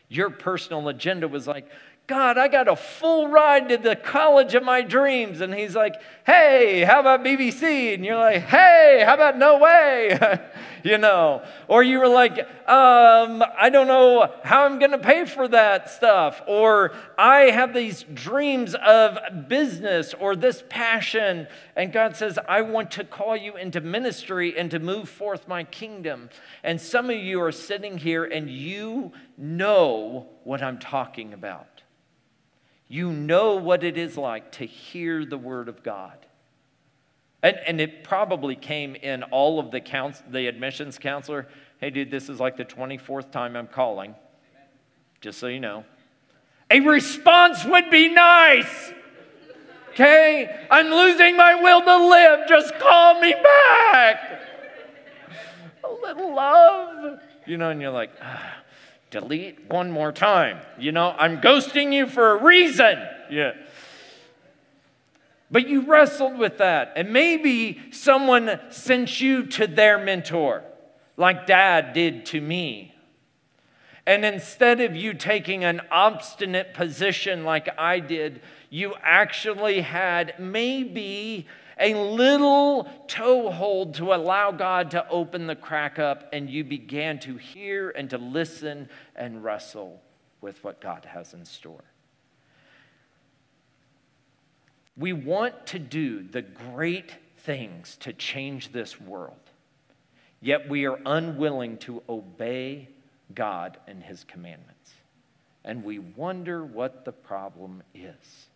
Your 0.10 0.30
personal 0.30 0.90
agenda 0.90 1.30
was 1.30 1.48
like, 1.48 1.66
God, 2.12 2.38
I 2.38 2.50
got 2.50 2.67
a 2.67 2.76
full 2.76 3.30
ride 3.30 3.69
to 3.69 3.78
the 3.78 3.95
college 3.95 4.54
of 4.54 4.63
my 4.63 4.82
dreams. 4.82 5.39
And 5.39 5.54
he's 5.54 5.78
like, 5.78 5.95
hey, 6.26 6.84
how 6.84 7.00
about 7.00 7.24
BBC? 7.24 7.93
And 7.93 8.04
you're 8.04 8.17
like, 8.17 8.41
hey, 8.41 9.02
how 9.06 9.13
about 9.13 9.38
No 9.38 9.60
Way? 9.60 10.19
you 10.84 10.97
know, 10.97 11.41
or 11.69 11.84
you 11.84 12.00
were 12.00 12.10
like, 12.10 12.38
um, 12.67 13.41
I 13.58 13.69
don't 13.71 13.88
know 13.88 14.30
how 14.43 14.65
I'm 14.65 14.78
going 14.78 14.91
to 14.91 14.97
pay 14.97 15.24
for 15.24 15.47
that 15.47 15.89
stuff. 15.89 16.41
Or 16.47 16.91
I 17.17 17.43
have 17.43 17.74
these 17.74 18.04
dreams 18.13 18.76
of 18.76 19.47
business 19.47 20.13
or 20.13 20.36
this 20.36 20.65
passion. 20.67 21.47
And 21.78 21.93
God 21.93 22.17
says, 22.17 22.38
I 22.45 22.62
want 22.62 22.91
to 22.91 23.06
call 23.06 23.38
you 23.38 23.56
into 23.56 23.80
ministry 23.80 24.60
and 24.60 24.69
to 24.71 24.80
move 24.80 25.08
forth 25.08 25.47
my 25.47 25.63
kingdom. 25.63 26.30
And 26.62 26.82
some 26.82 27.10
of 27.10 27.15
you 27.15 27.41
are 27.41 27.54
sitting 27.54 27.97
here 27.97 28.26
and 28.26 28.50
you 28.50 29.13
know 29.38 30.28
what 30.43 30.62
I'm 30.62 30.78
talking 30.78 31.32
about. 31.32 31.81
You 32.92 33.14
know 33.14 33.56
what 33.56 33.86
it 33.86 33.98
is 33.98 34.18
like 34.18 34.52
to 34.54 34.66
hear 34.66 35.24
the 35.24 35.38
word 35.38 35.70
of 35.70 35.82
God. 35.82 36.18
And, 37.42 37.56
and 37.66 37.80
it 37.80 38.04
probably 38.04 38.54
came 38.58 38.96
in 38.96 39.24
all 39.24 39.62
of 39.62 39.72
the, 39.72 39.80
counts, 39.80 40.22
the 40.30 40.48
admissions 40.48 41.00
counselor. 41.00 41.48
Hey, 41.80 41.90
dude, 41.90 42.12
this 42.12 42.28
is 42.28 42.42
like 42.42 42.58
the 42.58 42.66
24th 42.66 43.32
time 43.32 43.56
I'm 43.56 43.68
calling, 43.68 44.14
just 45.22 45.40
so 45.40 45.48
you 45.48 45.62
know. 45.62 45.86
A 46.70 46.82
response 46.82 47.64
would 47.64 47.90
be 47.90 48.10
nice. 48.10 48.92
Okay? 49.92 50.68
I'm 50.70 50.88
losing 50.88 51.38
my 51.38 51.56
will 51.56 51.82
to 51.82 52.10
live. 52.10 52.50
Just 52.50 52.78
call 52.78 53.22
me 53.22 53.34
back. 53.42 54.42
A 55.86 55.94
little 55.94 56.36
love. 56.36 57.22
You 57.46 57.56
know, 57.56 57.70
and 57.70 57.82
you're 57.82 57.92
like, 57.92 58.12
ah 58.22 58.58
delete 59.12 59.69
one 59.69 59.91
more 59.91 60.12
time. 60.12 60.60
You 60.80 60.91
know, 60.91 61.13
I'm 61.17 61.39
ghosting 61.41 61.93
you 61.93 62.08
for 62.08 62.32
a 62.32 62.43
reason. 62.43 62.97
Yeah. 63.30 63.52
But 65.52 65.67
you 65.67 65.82
wrestled 65.82 66.39
with 66.39 66.58
that. 66.60 66.93
And 66.95 67.12
maybe 67.12 67.80
someone 67.91 68.60
sent 68.69 69.19
you 69.19 69.45
to 69.47 69.67
their 69.67 69.97
mentor, 69.97 70.63
like 71.17 71.45
dad 71.45 71.93
did 71.93 72.26
to 72.28 72.41
me. 72.41 72.95
And 74.08 74.26
instead 74.26 74.80
of 74.80 74.95
you 74.95 75.13
taking 75.13 75.63
an 75.63 75.82
obstinate 75.91 76.74
position 76.74 77.43
like 77.43 77.69
I 77.78 78.00
did, 78.00 78.41
you 78.72 78.96
actually 79.04 79.82
had 79.82 80.34
maybe 80.40 81.46
a 81.78 81.94
little 81.94 82.90
toehold 83.08 83.96
to 83.96 84.14
allow 84.14 84.52
God 84.52 84.92
to 84.92 85.08
open 85.10 85.46
the 85.46 85.58
crack 85.58 86.00
up, 86.00 86.30
and 86.32 86.50
you 86.50 86.64
began 86.64 87.20
to 87.20 87.36
hear 87.36 87.90
and 87.90 88.10
to 88.12 88.18
listen 88.18 88.88
and 89.16 89.44
wrestle 89.44 90.02
with 90.40 90.64
what 90.64 90.80
God 90.80 91.06
has 91.06 91.34
in 91.34 91.44
store. 91.44 91.84
We 94.96 95.12
want 95.12 95.68
to 95.68 95.80
do 95.80 96.24
the 96.24 96.42
great 96.42 97.12
things 97.40 97.98
to 98.02 98.14
change 98.14 98.72
this 98.72 99.02
world, 99.02 99.52
yet 100.40 100.70
we 100.70 100.86
are 100.86 101.00
unwilling 101.06 101.78
to 101.80 102.04
obey 102.08 102.88
God 103.36 103.78
and 103.86 104.02
His 104.02 104.24
commandments. 104.24 104.94
And 105.66 105.84
we 105.84 106.00
wonder 106.00 106.64
what 106.64 107.04
the 107.04 107.12
problem 107.12 107.84
is. 107.94 108.48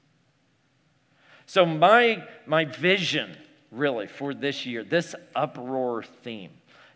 So, 1.45 1.65
my, 1.65 2.23
my 2.45 2.65
vision 2.65 3.35
really 3.71 4.07
for 4.07 4.33
this 4.33 4.65
year, 4.65 4.83
this 4.83 5.15
uproar 5.35 6.03
theme, 6.23 6.51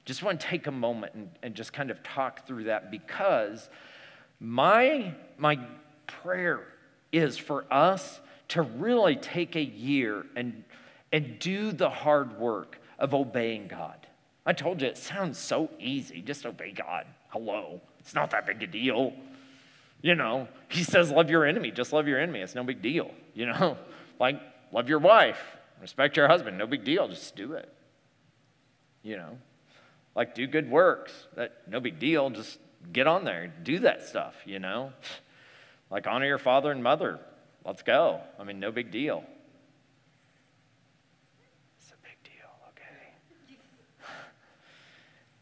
just 0.06 0.24
want 0.24 0.40
to 0.40 0.48
take 0.48 0.68
a 0.68 0.72
moment 0.72 1.14
and, 1.14 1.30
and 1.44 1.56
just 1.56 1.72
kind 1.74 1.92
of 1.92 2.02
talk 2.02 2.48
through 2.48 2.64
that 2.66 2.90
because 2.90 3.70
my, 4.40 5.14
my 5.38 5.60
prayer 6.08 6.66
is 7.12 7.38
for 7.38 7.66
us 7.72 8.20
to 8.50 8.62
really 8.64 9.16
take 9.16 9.56
a 9.56 9.64
year 9.64 10.26
and, 10.36 10.64
and 11.12 11.38
do 11.40 11.72
the 11.72 11.90
hard 11.90 12.40
work 12.40 12.80
of 12.98 13.14
obeying 13.14 13.68
God. 13.68 14.08
I 14.46 14.54
told 14.54 14.82
you 14.82 14.88
it 14.88 14.98
sounds 14.98 15.38
so 15.38 15.70
easy. 15.80 16.22
Just 16.22 16.46
obey 16.46 16.72
God. 16.72 17.06
Hello. 17.30 17.82
It's 18.00 18.16
not 18.16 18.32
that 18.32 18.48
big 18.48 18.64
a 18.64 18.68
deal. 18.68 19.14
You 20.02 20.16
know, 20.16 20.48
he 20.70 20.84
says, 20.84 21.12
love 21.12 21.30
your 21.30 21.46
enemy. 21.46 21.72
Just 21.72 21.94
love 21.94 22.08
your 22.08 22.20
enemy. 22.20 22.40
It's 22.40 22.56
no 22.56 22.64
big 22.64 22.82
deal. 22.82 23.12
You 23.36 23.48
know, 23.48 23.78
like, 24.20 24.40
love 24.72 24.90
your 24.90 25.00
wife, 25.00 25.42
respect 25.82 26.18
your 26.18 26.28
husband, 26.28 26.58
no 26.58 26.68
big 26.68 26.84
deal, 26.84 27.08
just 27.08 27.36
do 27.36 27.54
it. 27.54 27.74
You 29.02 29.18
know, 29.18 29.38
like 30.16 30.36
do 30.36 30.46
good 30.46 30.70
works, 30.70 31.28
that 31.36 31.64
no 31.68 31.80
big 31.80 32.00
deal, 32.00 32.30
just 32.30 32.60
get 32.92 33.08
on 33.08 33.24
there, 33.24 33.54
do 33.64 33.80
that 33.80 34.06
stuff, 34.08 34.36
you 34.46 34.60
know. 34.60 34.92
Like 35.90 36.06
honor 36.06 36.26
your 36.26 36.38
father 36.38 36.72
and 36.72 36.84
mother, 36.84 37.20
let's 37.66 37.82
go. 37.82 38.22
I 38.40 38.44
mean, 38.44 38.60
no 38.60 38.72
big 38.72 38.92
deal. 38.92 39.24
It's 41.80 41.90
a 41.92 41.96
big 42.04 42.22
deal, 42.24 42.52
okay? 42.70 43.58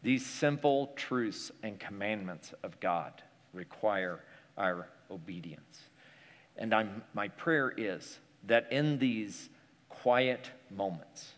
These 0.02 0.24
simple 0.24 0.92
truths 0.96 1.50
and 1.62 1.78
commandments 1.78 2.54
of 2.62 2.78
God 2.80 3.22
require 3.52 4.20
our 4.56 4.88
obedience. 5.10 5.80
And 6.56 6.74
I'm, 6.74 7.02
my 7.14 7.28
prayer 7.28 7.72
is 7.76 8.18
that 8.48 8.70
in 8.70 8.98
these 8.98 9.48
quiet 9.88 10.50
moments 10.70 11.32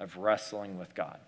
of 0.00 0.16
wrestling 0.16 0.78
with 0.78 0.94
God, 0.94 1.18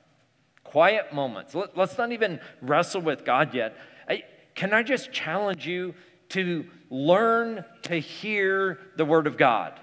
quiet 0.65 1.12
moments, 1.12 1.55
let, 1.55 1.77
us 1.79 1.97
not 1.97 2.12
even 2.12 2.41
wrestle 2.61 3.01
with 3.01 3.25
God 3.25 3.55
yet. 3.55 3.77
I, 4.09 4.25
can 4.55 4.73
I 4.73 4.83
just 4.83 5.12
challenge 5.12 5.67
you 5.67 5.95
to 6.31 6.67
learn 6.91 7.65
to 7.83 7.97
hear 7.97 8.79
the 8.97 9.05
Word 9.05 9.27
of 9.27 9.37
God? 9.37 9.79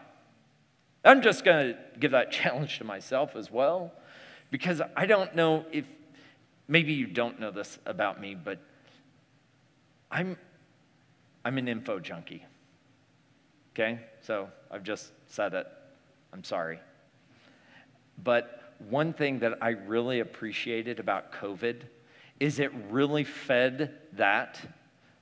I'm 1.05 1.21
just 1.21 1.43
going 1.43 1.73
to 1.73 1.79
give 1.99 2.11
that 2.11 2.31
challenge 2.31 2.77
to 2.79 2.83
myself 2.83 3.35
as 3.35 3.51
well 3.51 3.91
because 4.51 4.81
I 4.95 5.05
don't 5.05 5.35
know 5.35 5.65
if 5.71 5.85
maybe 6.67 6.93
you 6.93 7.07
don't 7.07 7.39
know 7.39 7.51
this 7.51 7.79
about 7.85 8.21
me, 8.21 8.35
but 8.35 8.59
I'm, 10.11 10.37
I'm 11.43 11.57
an 11.57 11.67
info 11.67 11.99
junkie. 11.99 12.45
Okay? 13.73 13.99
So 14.21 14.49
I've 14.71 14.83
just 14.83 15.11
said 15.27 15.53
it. 15.53 15.67
I'm 16.31 16.43
sorry. 16.43 16.79
But 18.23 18.75
one 18.89 19.13
thing 19.13 19.39
that 19.39 19.57
I 19.61 19.69
really 19.69 20.19
appreciated 20.19 20.99
about 20.99 21.31
COVID 21.31 21.81
is 22.39 22.59
it 22.59 22.71
really 22.89 23.23
fed 23.23 23.93
that. 24.13 24.59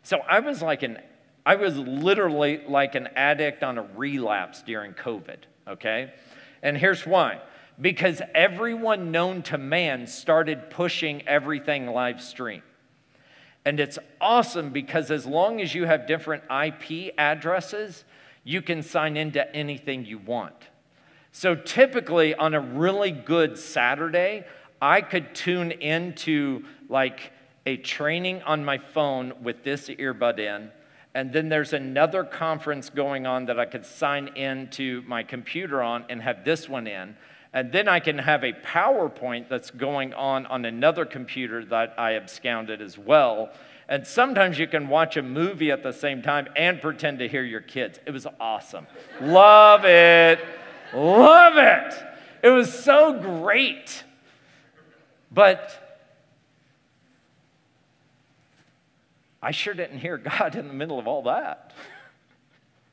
So 0.04 0.20
I 0.28 0.40
was 0.40 0.62
like 0.62 0.84
an 0.84 0.98
I 1.46 1.56
was 1.56 1.76
literally 1.76 2.62
like 2.68 2.96
an 2.96 3.10
addict 3.16 3.64
on 3.64 3.78
a 3.78 3.84
relapse 3.96 4.62
during 4.62 4.94
COVID, 4.94 5.38
okay? 5.68 6.14
And 6.62 6.78
here's 6.78 7.06
why. 7.06 7.42
Because 7.80 8.22
everyone 8.36 9.12
known 9.12 9.42
to 9.44 9.58
man 9.58 10.06
started 10.06 10.70
pushing 10.70 11.28
everything 11.28 11.88
live 11.88 12.22
stream. 12.22 12.62
And 13.66 13.80
it's 13.80 13.98
awesome 14.20 14.70
because 14.70 15.10
as 15.10 15.26
long 15.26 15.62
as 15.62 15.74
you 15.74 15.86
have 15.86 16.06
different 16.06 16.44
IP 16.44 17.14
addresses, 17.18 18.04
you 18.43 18.62
can 18.62 18.82
sign 18.84 19.17
into 19.17 19.56
anything 19.56 20.06
you 20.06 20.17
want. 20.17 20.56
So 21.32 21.56
typically 21.56 22.36
on 22.36 22.54
a 22.54 22.60
really 22.60 23.12
good 23.12 23.58
Saturday, 23.58 24.45
I 24.82 25.01
could 25.01 25.34
tune 25.36 25.71
into 25.71 26.65
like 26.89 27.32
a 27.65 27.77
training 27.77 28.41
on 28.41 28.65
my 28.65 28.77
phone 28.77 29.34
with 29.43 29.63
this 29.63 29.88
earbud 29.89 30.39
in. 30.39 30.71
And 31.13 31.32
then 31.34 31.49
there's 31.49 31.73
another 31.73 32.23
conference 32.23 32.89
going 32.89 33.27
on 33.27 33.45
that 33.45 33.60
I 33.60 33.65
could 33.65 33.86
sign 33.86 34.30
into 34.30 35.04
my 35.06 35.23
computer 35.23 35.82
on 35.82 36.06
and 36.10 36.21
have 36.21 36.43
this 36.45 36.69
one 36.69 36.88
in. 36.88 37.15
And 37.54 37.71
then 37.71 37.89
I 37.89 37.99
can 37.99 38.17
have 38.17 38.43
a 38.43 38.54
PowerPoint 38.54 39.49
that's 39.49 39.71
going 39.71 40.13
on 40.13 40.45
on 40.45 40.63
another 40.63 41.06
computer 41.06 41.65
that 41.65 41.93
I 41.97 42.15
absconded 42.15 42.82
as 42.82 42.97
well. 42.97 43.51
And 43.91 44.08
sometimes 44.08 44.58
you 44.58 44.67
can 44.67 44.88
watch 44.88 45.17
a 45.17 45.21
movie 45.21 45.69
at 45.69 45.84
the 45.84 45.91
same 45.91 46.21
time 46.21 46.47
and 46.56 46.82
pretend 46.82 47.19
to 47.19 47.27
hear 47.27 47.43
your 47.43 47.60
kids. 47.60 47.99
It 48.06 48.12
was 48.12 48.25
awesome. 48.39 48.88
Love 49.19 49.84
it. 49.84 50.39
Love 50.93 51.56
it. 51.58 52.01
It 52.41 52.51
was 52.51 52.73
so 52.73 53.19
great. 53.19 54.06
But 55.30 56.06
I 59.41 59.51
sure 59.51 59.73
didn't 59.73 59.99
hear 59.99 60.17
God 60.39 60.56
in 60.56 60.69
the 60.69 60.73
middle 60.73 60.97
of 60.97 61.06
all 61.06 61.23
that. 61.23 61.73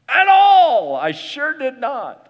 At 0.08 0.26
all. 0.26 0.96
I 0.96 1.12
sure 1.12 1.56
did 1.56 1.78
not. 1.78 2.27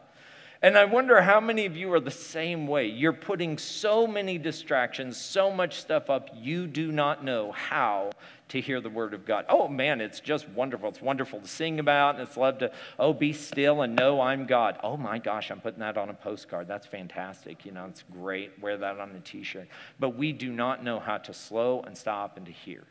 And 0.61 0.77
I 0.77 0.87
wonder 0.87 1.21
how 1.21 1.39
many 1.39 1.67
of 1.67 1.77
you 1.77 1.93
are 1.93 2.01
the 2.01 2.11
same 2.11 2.67
way. 2.67 2.87
You're 2.87 3.13
putting 3.13 3.59
so 3.59 4.09
many 4.09 4.39
distractions, 4.39 5.17
so 5.17 5.53
much 5.53 5.81
stuff 5.81 6.11
up, 6.11 6.31
you 6.35 6.67
do 6.67 6.91
not 6.91 7.23
know 7.23 7.53
how 7.53 8.11
to 8.49 8.61
hear 8.61 8.81
the 8.81 8.91
word 8.91 9.15
of 9.15 9.25
God. 9.25 9.45
Oh 9.49 9.69
man, 9.69 10.01
it's 10.01 10.19
just 10.19 10.49
wonderful. 10.49 10.89
It's 10.89 11.01
wonderful 11.01 11.41
to 11.41 11.47
sing 11.47 11.79
about, 11.79 12.17
and 12.17 12.27
it's 12.27 12.37
love 12.37 12.59
to, 12.59 12.73
oh, 12.99 13.13
be 13.13 13.33
still 13.33 13.83
and 13.83 13.95
know 13.95 14.21
I'm 14.21 14.47
God. 14.47 14.81
Oh 14.83 14.97
my 14.97 15.19
gosh, 15.19 15.51
I'm 15.51 15.61
putting 15.61 15.81
that 15.81 15.97
on 15.97 16.09
a 16.09 16.15
postcard. 16.15 16.67
That's 16.67 16.87
fantastic. 16.87 17.65
You 17.65 17.71
know, 17.71 17.87
it's 17.87 18.03
great. 18.11 18.61
Wear 18.61 18.77
that 18.79 18.99
on 18.99 19.11
a 19.15 19.21
t 19.21 19.45
shirt. 19.45 19.69
But 20.01 20.17
we 20.17 20.33
do 20.33 20.51
not 20.51 20.83
know 20.83 20.99
how 20.99 21.19
to 21.19 21.33
slow 21.33 21.83
and 21.83 21.97
stop 21.97 22.37
and 22.37 22.47
to 22.47 22.53
hear. 22.53 22.83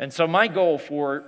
And 0.00 0.12
so, 0.12 0.26
my 0.26 0.48
goal 0.48 0.78
for 0.78 1.24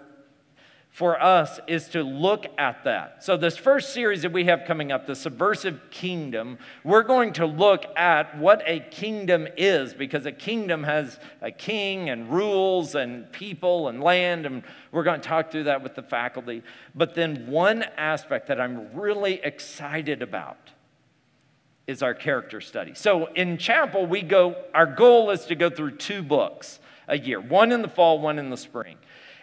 for 0.97 1.23
us 1.23 1.61
is 1.67 1.89
to 1.89 2.03
look 2.03 2.47
at 2.57 2.83
that. 2.85 3.23
So, 3.23 3.37
this 3.37 3.59
first 3.59 3.93
series 3.93 4.23
that 4.23 4.33
we 4.33 4.47
have 4.47 4.63
coming 4.67 4.91
up, 4.91 5.07
the 5.07 5.15
Subversive 5.15 5.79
Kingdom, 5.91 6.57
we're 6.85 7.03
going 7.03 7.35
to 7.35 7.45
look 7.45 7.85
at 7.99 8.39
what 8.39 8.63
a 8.65 8.81
kingdom 8.81 9.47
is 9.59 9.93
because 9.93 10.25
a 10.25 10.33
kingdom 10.33 10.85
has 10.85 11.21
a 11.43 11.51
king 11.51 12.09
and 12.09 12.31
rules 12.31 12.95
and 12.95 13.31
people 13.31 13.89
and 13.89 14.03
land, 14.03 14.47
and 14.47 14.63
we're 14.91 15.03
going 15.03 15.21
to 15.21 15.29
talk 15.29 15.51
through 15.51 15.65
that 15.65 15.83
with 15.83 15.97
the 15.97 16.03
faculty. 16.03 16.63
But 16.95 17.15
then, 17.15 17.47
one 17.47 17.83
aspect 17.99 18.47
that 18.47 18.59
I'm 18.59 18.95
really 18.95 19.35
excited 19.45 20.23
about 20.23 20.71
is 21.87 22.03
our 22.03 22.15
character 22.15 22.63
study. 22.63 22.95
So, 22.95 23.27
in 23.35 23.59
chapel, 23.59 24.07
we 24.07 24.23
go, 24.23 24.57
our 24.73 24.87
goal 24.87 25.29
is 25.29 25.45
to 25.45 25.57
go 25.57 25.69
through 25.69 25.99
two 25.99 26.23
books 26.23 26.81
a 27.09 27.19
year 27.19 27.41
one 27.41 27.73
in 27.73 27.83
the 27.83 27.89
fall, 27.89 28.19
one 28.19 28.39
in 28.39 28.51
the 28.51 28.57
spring. 28.57 28.97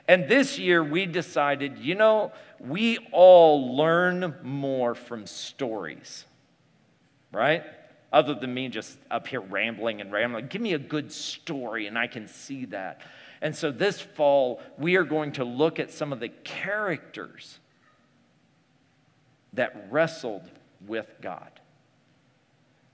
And 0.07 0.27
this 0.27 0.59
year 0.59 0.83
we 0.83 1.05
decided, 1.05 1.77
you 1.77 1.95
know, 1.95 2.31
we 2.59 2.97
all 3.11 3.75
learn 3.75 4.35
more 4.43 4.95
from 4.95 5.25
stories, 5.25 6.25
right? 7.31 7.63
Other 8.11 8.35
than 8.35 8.53
me 8.53 8.67
just 8.69 8.97
up 9.09 9.27
here 9.27 9.39
rambling 9.41 10.01
and 10.01 10.11
rambling. 10.11 10.47
Give 10.47 10.61
me 10.61 10.73
a 10.73 10.79
good 10.79 11.11
story 11.11 11.87
and 11.87 11.97
I 11.97 12.07
can 12.07 12.27
see 12.27 12.65
that. 12.65 13.01
And 13.41 13.55
so 13.55 13.71
this 13.71 13.99
fall, 13.99 14.61
we 14.77 14.95
are 14.95 15.03
going 15.03 15.33
to 15.33 15.43
look 15.43 15.79
at 15.79 15.91
some 15.91 16.13
of 16.13 16.19
the 16.19 16.29
characters 16.29 17.59
that 19.53 19.87
wrestled 19.89 20.49
with 20.85 21.07
God 21.21 21.59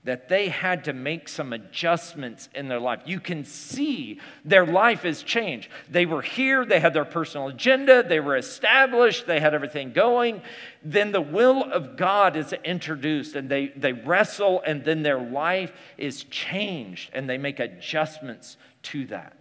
that 0.04 0.30
they 0.30 0.48
had 0.48 0.84
to 0.84 0.94
make 0.94 1.28
some 1.28 1.52
adjustments 1.52 2.48
in 2.54 2.68
their 2.68 2.80
life. 2.80 3.00
You 3.04 3.20
can 3.20 3.44
see 3.44 4.18
their 4.44 4.64
life 4.64 5.02
has 5.02 5.22
changed. 5.22 5.68
They 5.90 6.06
were 6.06 6.22
here, 6.22 6.64
they 6.64 6.80
had 6.80 6.94
their 6.94 7.04
personal 7.04 7.48
agenda, 7.48 8.02
they 8.02 8.18
were 8.18 8.36
established, 8.36 9.26
they 9.26 9.40
had 9.40 9.52
everything 9.52 9.92
going. 9.92 10.40
Then 10.82 11.12
the 11.12 11.20
will 11.20 11.64
of 11.64 11.98
God 11.98 12.34
is 12.34 12.54
introduced 12.64 13.36
and 13.36 13.50
they, 13.50 13.68
they 13.76 13.92
wrestle, 13.92 14.62
and 14.66 14.84
then 14.84 15.02
their 15.02 15.20
life 15.20 15.72
is 15.98 16.24
changed 16.24 17.10
and 17.12 17.28
they 17.28 17.38
make 17.38 17.60
adjustments 17.60 18.56
to 18.84 19.06
that. 19.06 19.36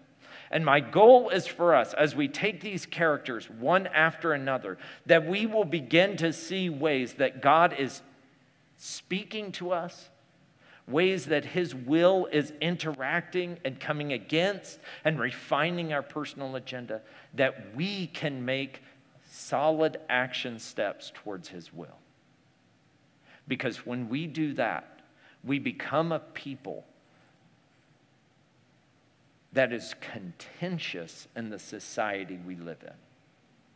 And 0.52 0.66
my 0.66 0.82
goal 0.82 1.30
is 1.30 1.48
for 1.48 1.74
us, 1.74 1.94
as 1.94 2.16
we 2.16 2.28
take 2.28 2.60
these 2.60 2.86
characters 2.86 3.50
one 3.50 3.88
after 3.88 4.34
another, 4.34 4.78
that 5.06 5.26
we 5.26 5.46
will 5.46 5.64
begin 5.64 6.18
to 6.18 6.34
see 6.34 6.70
ways 6.70 7.14
that 7.14 7.42
God 7.42 7.76
is 7.78 8.02
speaking 8.78 9.52
to 9.54 9.72
us 9.72 10.10
ways 10.90 11.26
that 11.26 11.46
His 11.46 11.74
will 11.74 12.28
is 12.32 12.54
interacting 12.62 13.58
and 13.64 13.80
coming 13.80 14.14
against 14.14 14.80
and 15.06 15.20
refining 15.20 15.94
our 15.94 16.02
personal 16.02 16.56
agenda, 16.56 17.02
that 17.34 17.76
we 17.76 18.08
can 18.08 18.46
make 18.46 18.82
solid 19.30 20.00
action 20.10 20.60
steps 20.60 21.12
towards 21.14 21.50
His 21.50 21.74
will. 21.74 21.98
Because 23.48 23.86
when 23.86 24.10
we 24.10 24.28
do 24.28 24.54
that, 24.54 25.02
we 25.44 25.60
become 25.60 26.12
a 26.12 26.20
people 26.20 26.86
that 29.54 29.74
is 29.74 29.96
contentious 30.00 31.28
in 31.36 31.50
the 31.50 31.60
society 31.60 32.40
we 32.46 32.56
live 32.56 32.84
in. 32.84 32.94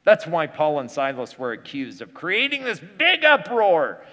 That's 0.04 0.28
why 0.28 0.48
Paul 0.48 0.80
and 0.80 0.92
Silas 0.92 1.40
were 1.40 1.54
accused 1.54 2.02
of 2.02 2.14
creating 2.14 2.64
this 2.64 2.82
big 2.98 3.24
uproar. 3.24 4.06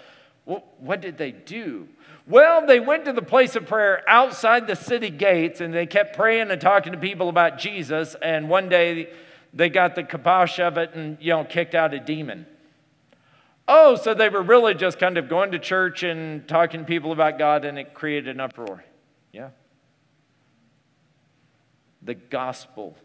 Well, 0.51 0.65
what 0.81 1.01
did 1.01 1.17
they 1.17 1.31
do? 1.31 1.87
Well, 2.27 2.67
they 2.67 2.81
went 2.81 3.05
to 3.05 3.13
the 3.13 3.23
place 3.23 3.55
of 3.55 3.67
prayer 3.67 4.03
outside 4.09 4.67
the 4.67 4.75
city 4.75 5.09
gates 5.09 5.61
and 5.61 5.73
they 5.73 5.87
kept 5.87 6.17
praying 6.17 6.51
and 6.51 6.61
talking 6.61 6.93
to 6.93 6.99
people 6.99 7.29
about 7.29 7.57
Jesus. 7.57 8.17
And 8.21 8.49
one 8.49 8.69
day 8.69 9.13
they 9.55 9.69
got 9.69 9.95
the 9.95 10.03
kibosh 10.03 10.59
of 10.59 10.77
it 10.77 10.93
and, 10.93 11.19
you 11.21 11.31
know, 11.31 11.45
kicked 11.45 11.77
out 11.77 11.95
a 11.95 12.01
demon. 12.01 12.47
Oh, 13.69 13.95
so 13.95 14.13
they 14.13 14.29
were 14.29 14.43
really 14.43 14.75
just 14.75 14.99
kind 14.99 15.19
of 15.19 15.29
going 15.29 15.53
to 15.53 15.61
church 15.61 16.03
and 16.03 16.49
talking 16.49 16.81
to 16.81 16.85
people 16.85 17.13
about 17.13 17.39
God 17.39 17.65
and 17.65 17.79
it 17.79 17.95
created 17.95 18.35
an 18.35 18.41
uproar. 18.41 18.85
Yeah. 19.31 19.51
The 22.03 22.15
gospel, 22.15 22.97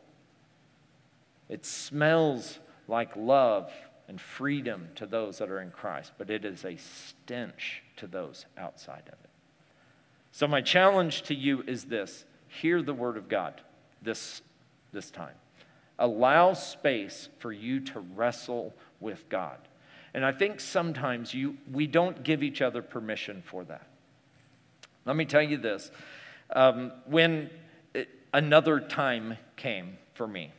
it 1.47 1.63
smells 1.63 2.58
like 2.88 3.15
love 3.15 3.71
and 4.08 4.20
freedom 4.20 4.89
to 4.96 5.06
those 5.06 5.39
that 5.39 5.50
are 5.50 5.62
in 5.62 5.72
Christ, 5.72 6.13
but 6.18 6.30
it 6.30 6.46
is 6.46 6.63
a 6.63 6.78
stench 6.78 7.84
to 7.98 8.08
those 8.08 8.46
outside 8.58 9.04
of 9.08 9.13
it. 9.24 9.30
So, 10.32 10.48
my 10.48 10.62
challenge 10.62 11.24
to 11.24 11.36
you 11.36 11.63
is 11.65 11.86
this 11.86 12.26
hear 12.48 12.82
the 12.82 12.94
word 12.94 13.18
of 13.18 13.30
God 13.30 13.62
this, 14.02 14.41
this 14.91 15.12
time. 15.12 15.36
Allow 15.98 16.54
space 16.54 17.30
for 17.39 17.52
you 17.52 17.80
to 17.82 18.00
wrestle 18.00 18.74
with 19.00 19.28
God. 19.30 19.58
And 20.13 20.26
I 20.26 20.32
think 20.32 20.62
sometimes 20.62 21.34
you, 21.34 21.58
we 21.72 21.88
don't 21.88 22.24
give 22.24 22.44
each 22.44 22.62
other 22.62 22.82
permission 22.82 23.44
for 23.46 23.65
that. 23.65 23.88
Let 25.06 25.15
me 25.15 25.26
tell 25.26 25.41
you 25.41 25.58
this. 25.58 25.91
Um, 26.54 26.91
when 27.06 27.50
it, 27.94 28.08
another 28.34 28.80
time 28.80 29.38
came 29.56 29.98
for 30.13 30.28
me, 30.28 30.52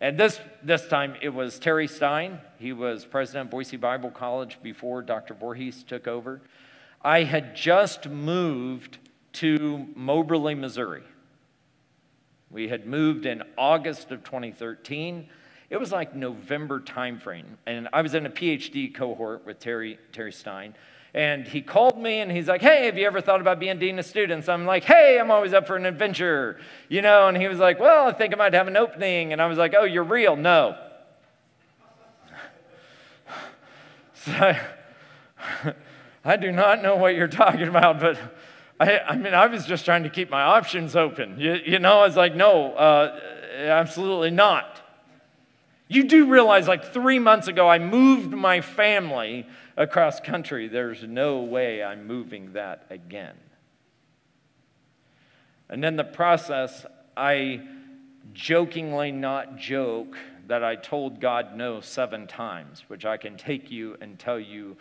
and 0.00 0.18
this, 0.18 0.40
this 0.62 0.86
time 0.86 1.16
it 1.20 1.30
was 1.30 1.58
Terry 1.58 1.88
Stein. 1.88 2.40
He 2.58 2.72
was 2.72 3.04
president 3.04 3.46
of 3.46 3.50
Boise 3.50 3.76
Bible 3.76 4.10
College 4.10 4.58
before 4.62 5.02
Dr. 5.02 5.34
Voorhees 5.34 5.82
took 5.82 6.06
over. 6.06 6.40
I 7.02 7.24
had 7.24 7.56
just 7.56 8.08
moved 8.08 8.98
to 9.34 9.86
Moberly, 9.94 10.54
Missouri. 10.54 11.02
We 12.50 12.68
had 12.68 12.86
moved 12.86 13.26
in 13.26 13.42
August 13.56 14.10
of 14.10 14.24
2013. 14.24 15.28
It 15.70 15.76
was 15.76 15.92
like 15.92 16.14
November 16.14 16.80
timeframe. 16.80 17.44
And 17.66 17.88
I 17.92 18.02
was 18.02 18.14
in 18.14 18.24
a 18.24 18.30
PhD 18.30 18.94
cohort 18.94 19.44
with 19.44 19.58
Terry, 19.58 19.98
Terry 20.12 20.32
Stein. 20.32 20.74
And 21.14 21.46
he 21.46 21.62
called 21.62 21.98
me 21.98 22.20
and 22.20 22.30
he's 22.30 22.48
like, 22.48 22.60
Hey, 22.60 22.86
have 22.86 22.98
you 22.98 23.06
ever 23.06 23.20
thought 23.20 23.40
about 23.40 23.58
being 23.58 23.78
dean 23.78 23.98
of 23.98 24.04
students? 24.04 24.48
I'm 24.48 24.66
like, 24.66 24.84
Hey, 24.84 25.18
I'm 25.18 25.30
always 25.30 25.52
up 25.54 25.66
for 25.66 25.76
an 25.76 25.86
adventure. 25.86 26.60
You 26.88 27.02
know, 27.02 27.28
and 27.28 27.36
he 27.36 27.48
was 27.48 27.58
like, 27.58 27.80
Well, 27.80 28.08
I 28.08 28.12
think 28.12 28.34
I 28.34 28.36
might 28.36 28.54
have 28.54 28.68
an 28.68 28.76
opening. 28.76 29.32
And 29.32 29.40
I 29.40 29.46
was 29.46 29.56
like, 29.56 29.74
Oh, 29.76 29.84
you're 29.84 30.04
real? 30.04 30.36
No. 30.36 30.76
so 34.14 34.54
I 36.24 36.36
do 36.36 36.52
not 36.52 36.82
know 36.82 36.96
what 36.96 37.14
you're 37.14 37.28
talking 37.28 37.68
about, 37.68 38.00
but 38.00 38.18
I, 38.78 38.98
I 38.98 39.16
mean, 39.16 39.34
I 39.34 39.46
was 39.46 39.64
just 39.64 39.84
trying 39.84 40.02
to 40.02 40.10
keep 40.10 40.30
my 40.30 40.42
options 40.42 40.94
open. 40.94 41.40
You, 41.40 41.54
you 41.64 41.78
know, 41.78 42.00
I 42.00 42.06
was 42.06 42.16
like, 42.16 42.36
No, 42.36 42.74
uh, 42.74 43.18
absolutely 43.56 44.30
not. 44.30 44.77
You 45.88 46.04
do 46.04 46.30
realize, 46.30 46.68
like 46.68 46.92
three 46.92 47.18
months 47.18 47.48
ago, 47.48 47.68
I 47.68 47.78
moved 47.78 48.30
my 48.30 48.60
family 48.60 49.46
across 49.76 50.20
country. 50.20 50.68
There's 50.68 51.02
no 51.02 51.40
way 51.40 51.82
I'm 51.82 52.06
moving 52.06 52.52
that 52.52 52.86
again. 52.90 53.36
And 55.70 55.84
in 55.84 55.96
the 55.96 56.04
process, 56.04 56.84
I 57.16 57.62
jokingly 58.34 59.12
not 59.12 59.56
joke 59.56 60.16
that 60.46 60.62
I 60.62 60.76
told 60.76 61.20
God 61.20 61.56
no 61.56 61.80
seven 61.80 62.26
times, 62.26 62.84
which 62.88 63.04
I 63.04 63.16
can 63.16 63.36
take 63.36 63.70
you 63.70 63.96
and 64.00 64.18
tell 64.18 64.38
you 64.38 64.76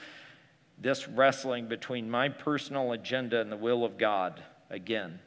this 0.79 1.07
wrestling 1.07 1.67
between 1.67 2.09
my 2.09 2.29
personal 2.29 2.91
agenda 2.91 3.41
and 3.41 3.51
the 3.51 3.57
will 3.57 3.83
of 3.83 3.97
God 3.97 4.41
again. 4.69 5.19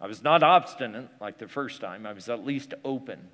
I 0.00 0.06
was 0.06 0.22
not 0.22 0.42
obstinate 0.42 1.08
like 1.20 1.38
the 1.38 1.48
first 1.48 1.80
time, 1.80 2.06
I 2.06 2.12
was 2.12 2.28
at 2.28 2.44
least 2.44 2.74
open. 2.84 3.28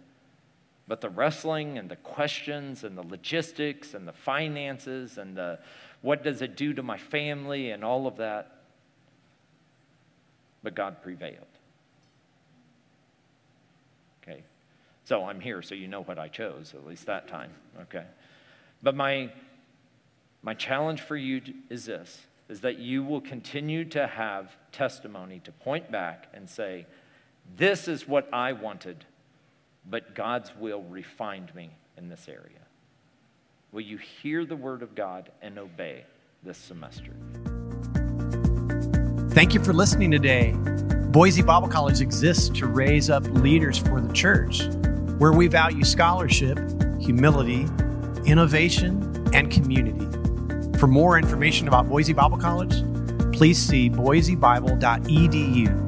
But 0.89 1.03
the 1.03 1.11
wrestling 1.11 1.77
and 1.77 1.91
the 1.91 1.97
questions 1.97 2.83
and 2.83 2.97
the 2.97 3.03
logistics 3.03 3.93
and 3.93 4.09
the 4.09 4.13
finances 4.13 5.19
and 5.19 5.37
the 5.37 5.59
what 6.01 6.25
does 6.25 6.41
it 6.41 6.57
do 6.57 6.73
to 6.73 6.83
my 6.83 6.97
family 6.97 7.71
and 7.71 7.85
all 7.85 8.07
of 8.07 8.17
that. 8.17 8.63
But 10.63 10.75
God 10.75 11.03
prevailed. 11.03 11.47
Okay. 14.23 14.43
So 15.05 15.27
I'm 15.27 15.41
here, 15.41 15.61
so 15.61 15.75
you 15.75 15.89
know 15.89 16.03
what 16.03 16.19
I 16.19 16.29
chose, 16.29 16.73
at 16.75 16.87
least 16.87 17.07
that 17.07 17.29
time. 17.29 17.51
Okay. 17.83 18.05
But 18.83 18.97
my 18.97 19.31
my 20.43 20.55
challenge 20.55 21.03
for 21.03 21.17
you 21.17 21.43
is 21.69 21.85
this 21.85 22.23
is 22.49 22.63
that 22.63 22.79
you 22.79 23.05
will 23.05 23.21
continue 23.21 23.85
to 23.85 24.07
have 24.07 24.57
testimony 24.73 25.41
to 25.41 25.53
point 25.53 25.91
back 25.91 26.29
and 26.33 26.49
say, 26.49 26.87
This 27.57 27.89
is 27.89 28.09
what 28.09 28.29
I 28.33 28.53
wanted 28.53 29.05
but 29.91 30.15
God's 30.15 30.51
will 30.59 30.83
refined 30.83 31.55
me 31.55 31.71
in 31.97 32.09
this 32.09 32.29
area. 32.29 32.61
Will 33.73 33.81
you 33.83 33.99
hear 33.99 34.45
the 34.45 34.57
word 34.57 34.83
of 34.83 34.95
God 34.95 35.31
and 35.43 35.59
obey 35.59 36.05
this 36.43 36.59
semester? 36.59 37.13
Thank 39.31 39.55
you 39.55 39.63
for 39.63 39.73
listening 39.73 40.11
today. 40.11 40.53
Boise 41.11 41.43
Bible 41.43 41.69
College 41.69 42.01
exists 42.01 42.49
to 42.59 42.67
raise 42.67 43.09
up 43.11 43.25
leaders 43.25 43.79
for 43.79 44.01
the 44.01 44.13
church, 44.13 44.65
where 45.19 45.33
we 45.33 45.49
value 45.49 45.85
scholarship, 45.85 46.59
humility, 47.01 47.67
innovation, 48.25 49.29
and 49.33 49.51
community. 49.51 50.07
For 50.79 50.87
more 50.87 51.19
information 51.19 51.69
about 51.69 51.89
Boise 51.89 52.13
Bible 52.13 52.39
College, 52.39 52.83
please 53.33 53.59
see 53.59 53.91
boisebible.edu 53.91 55.88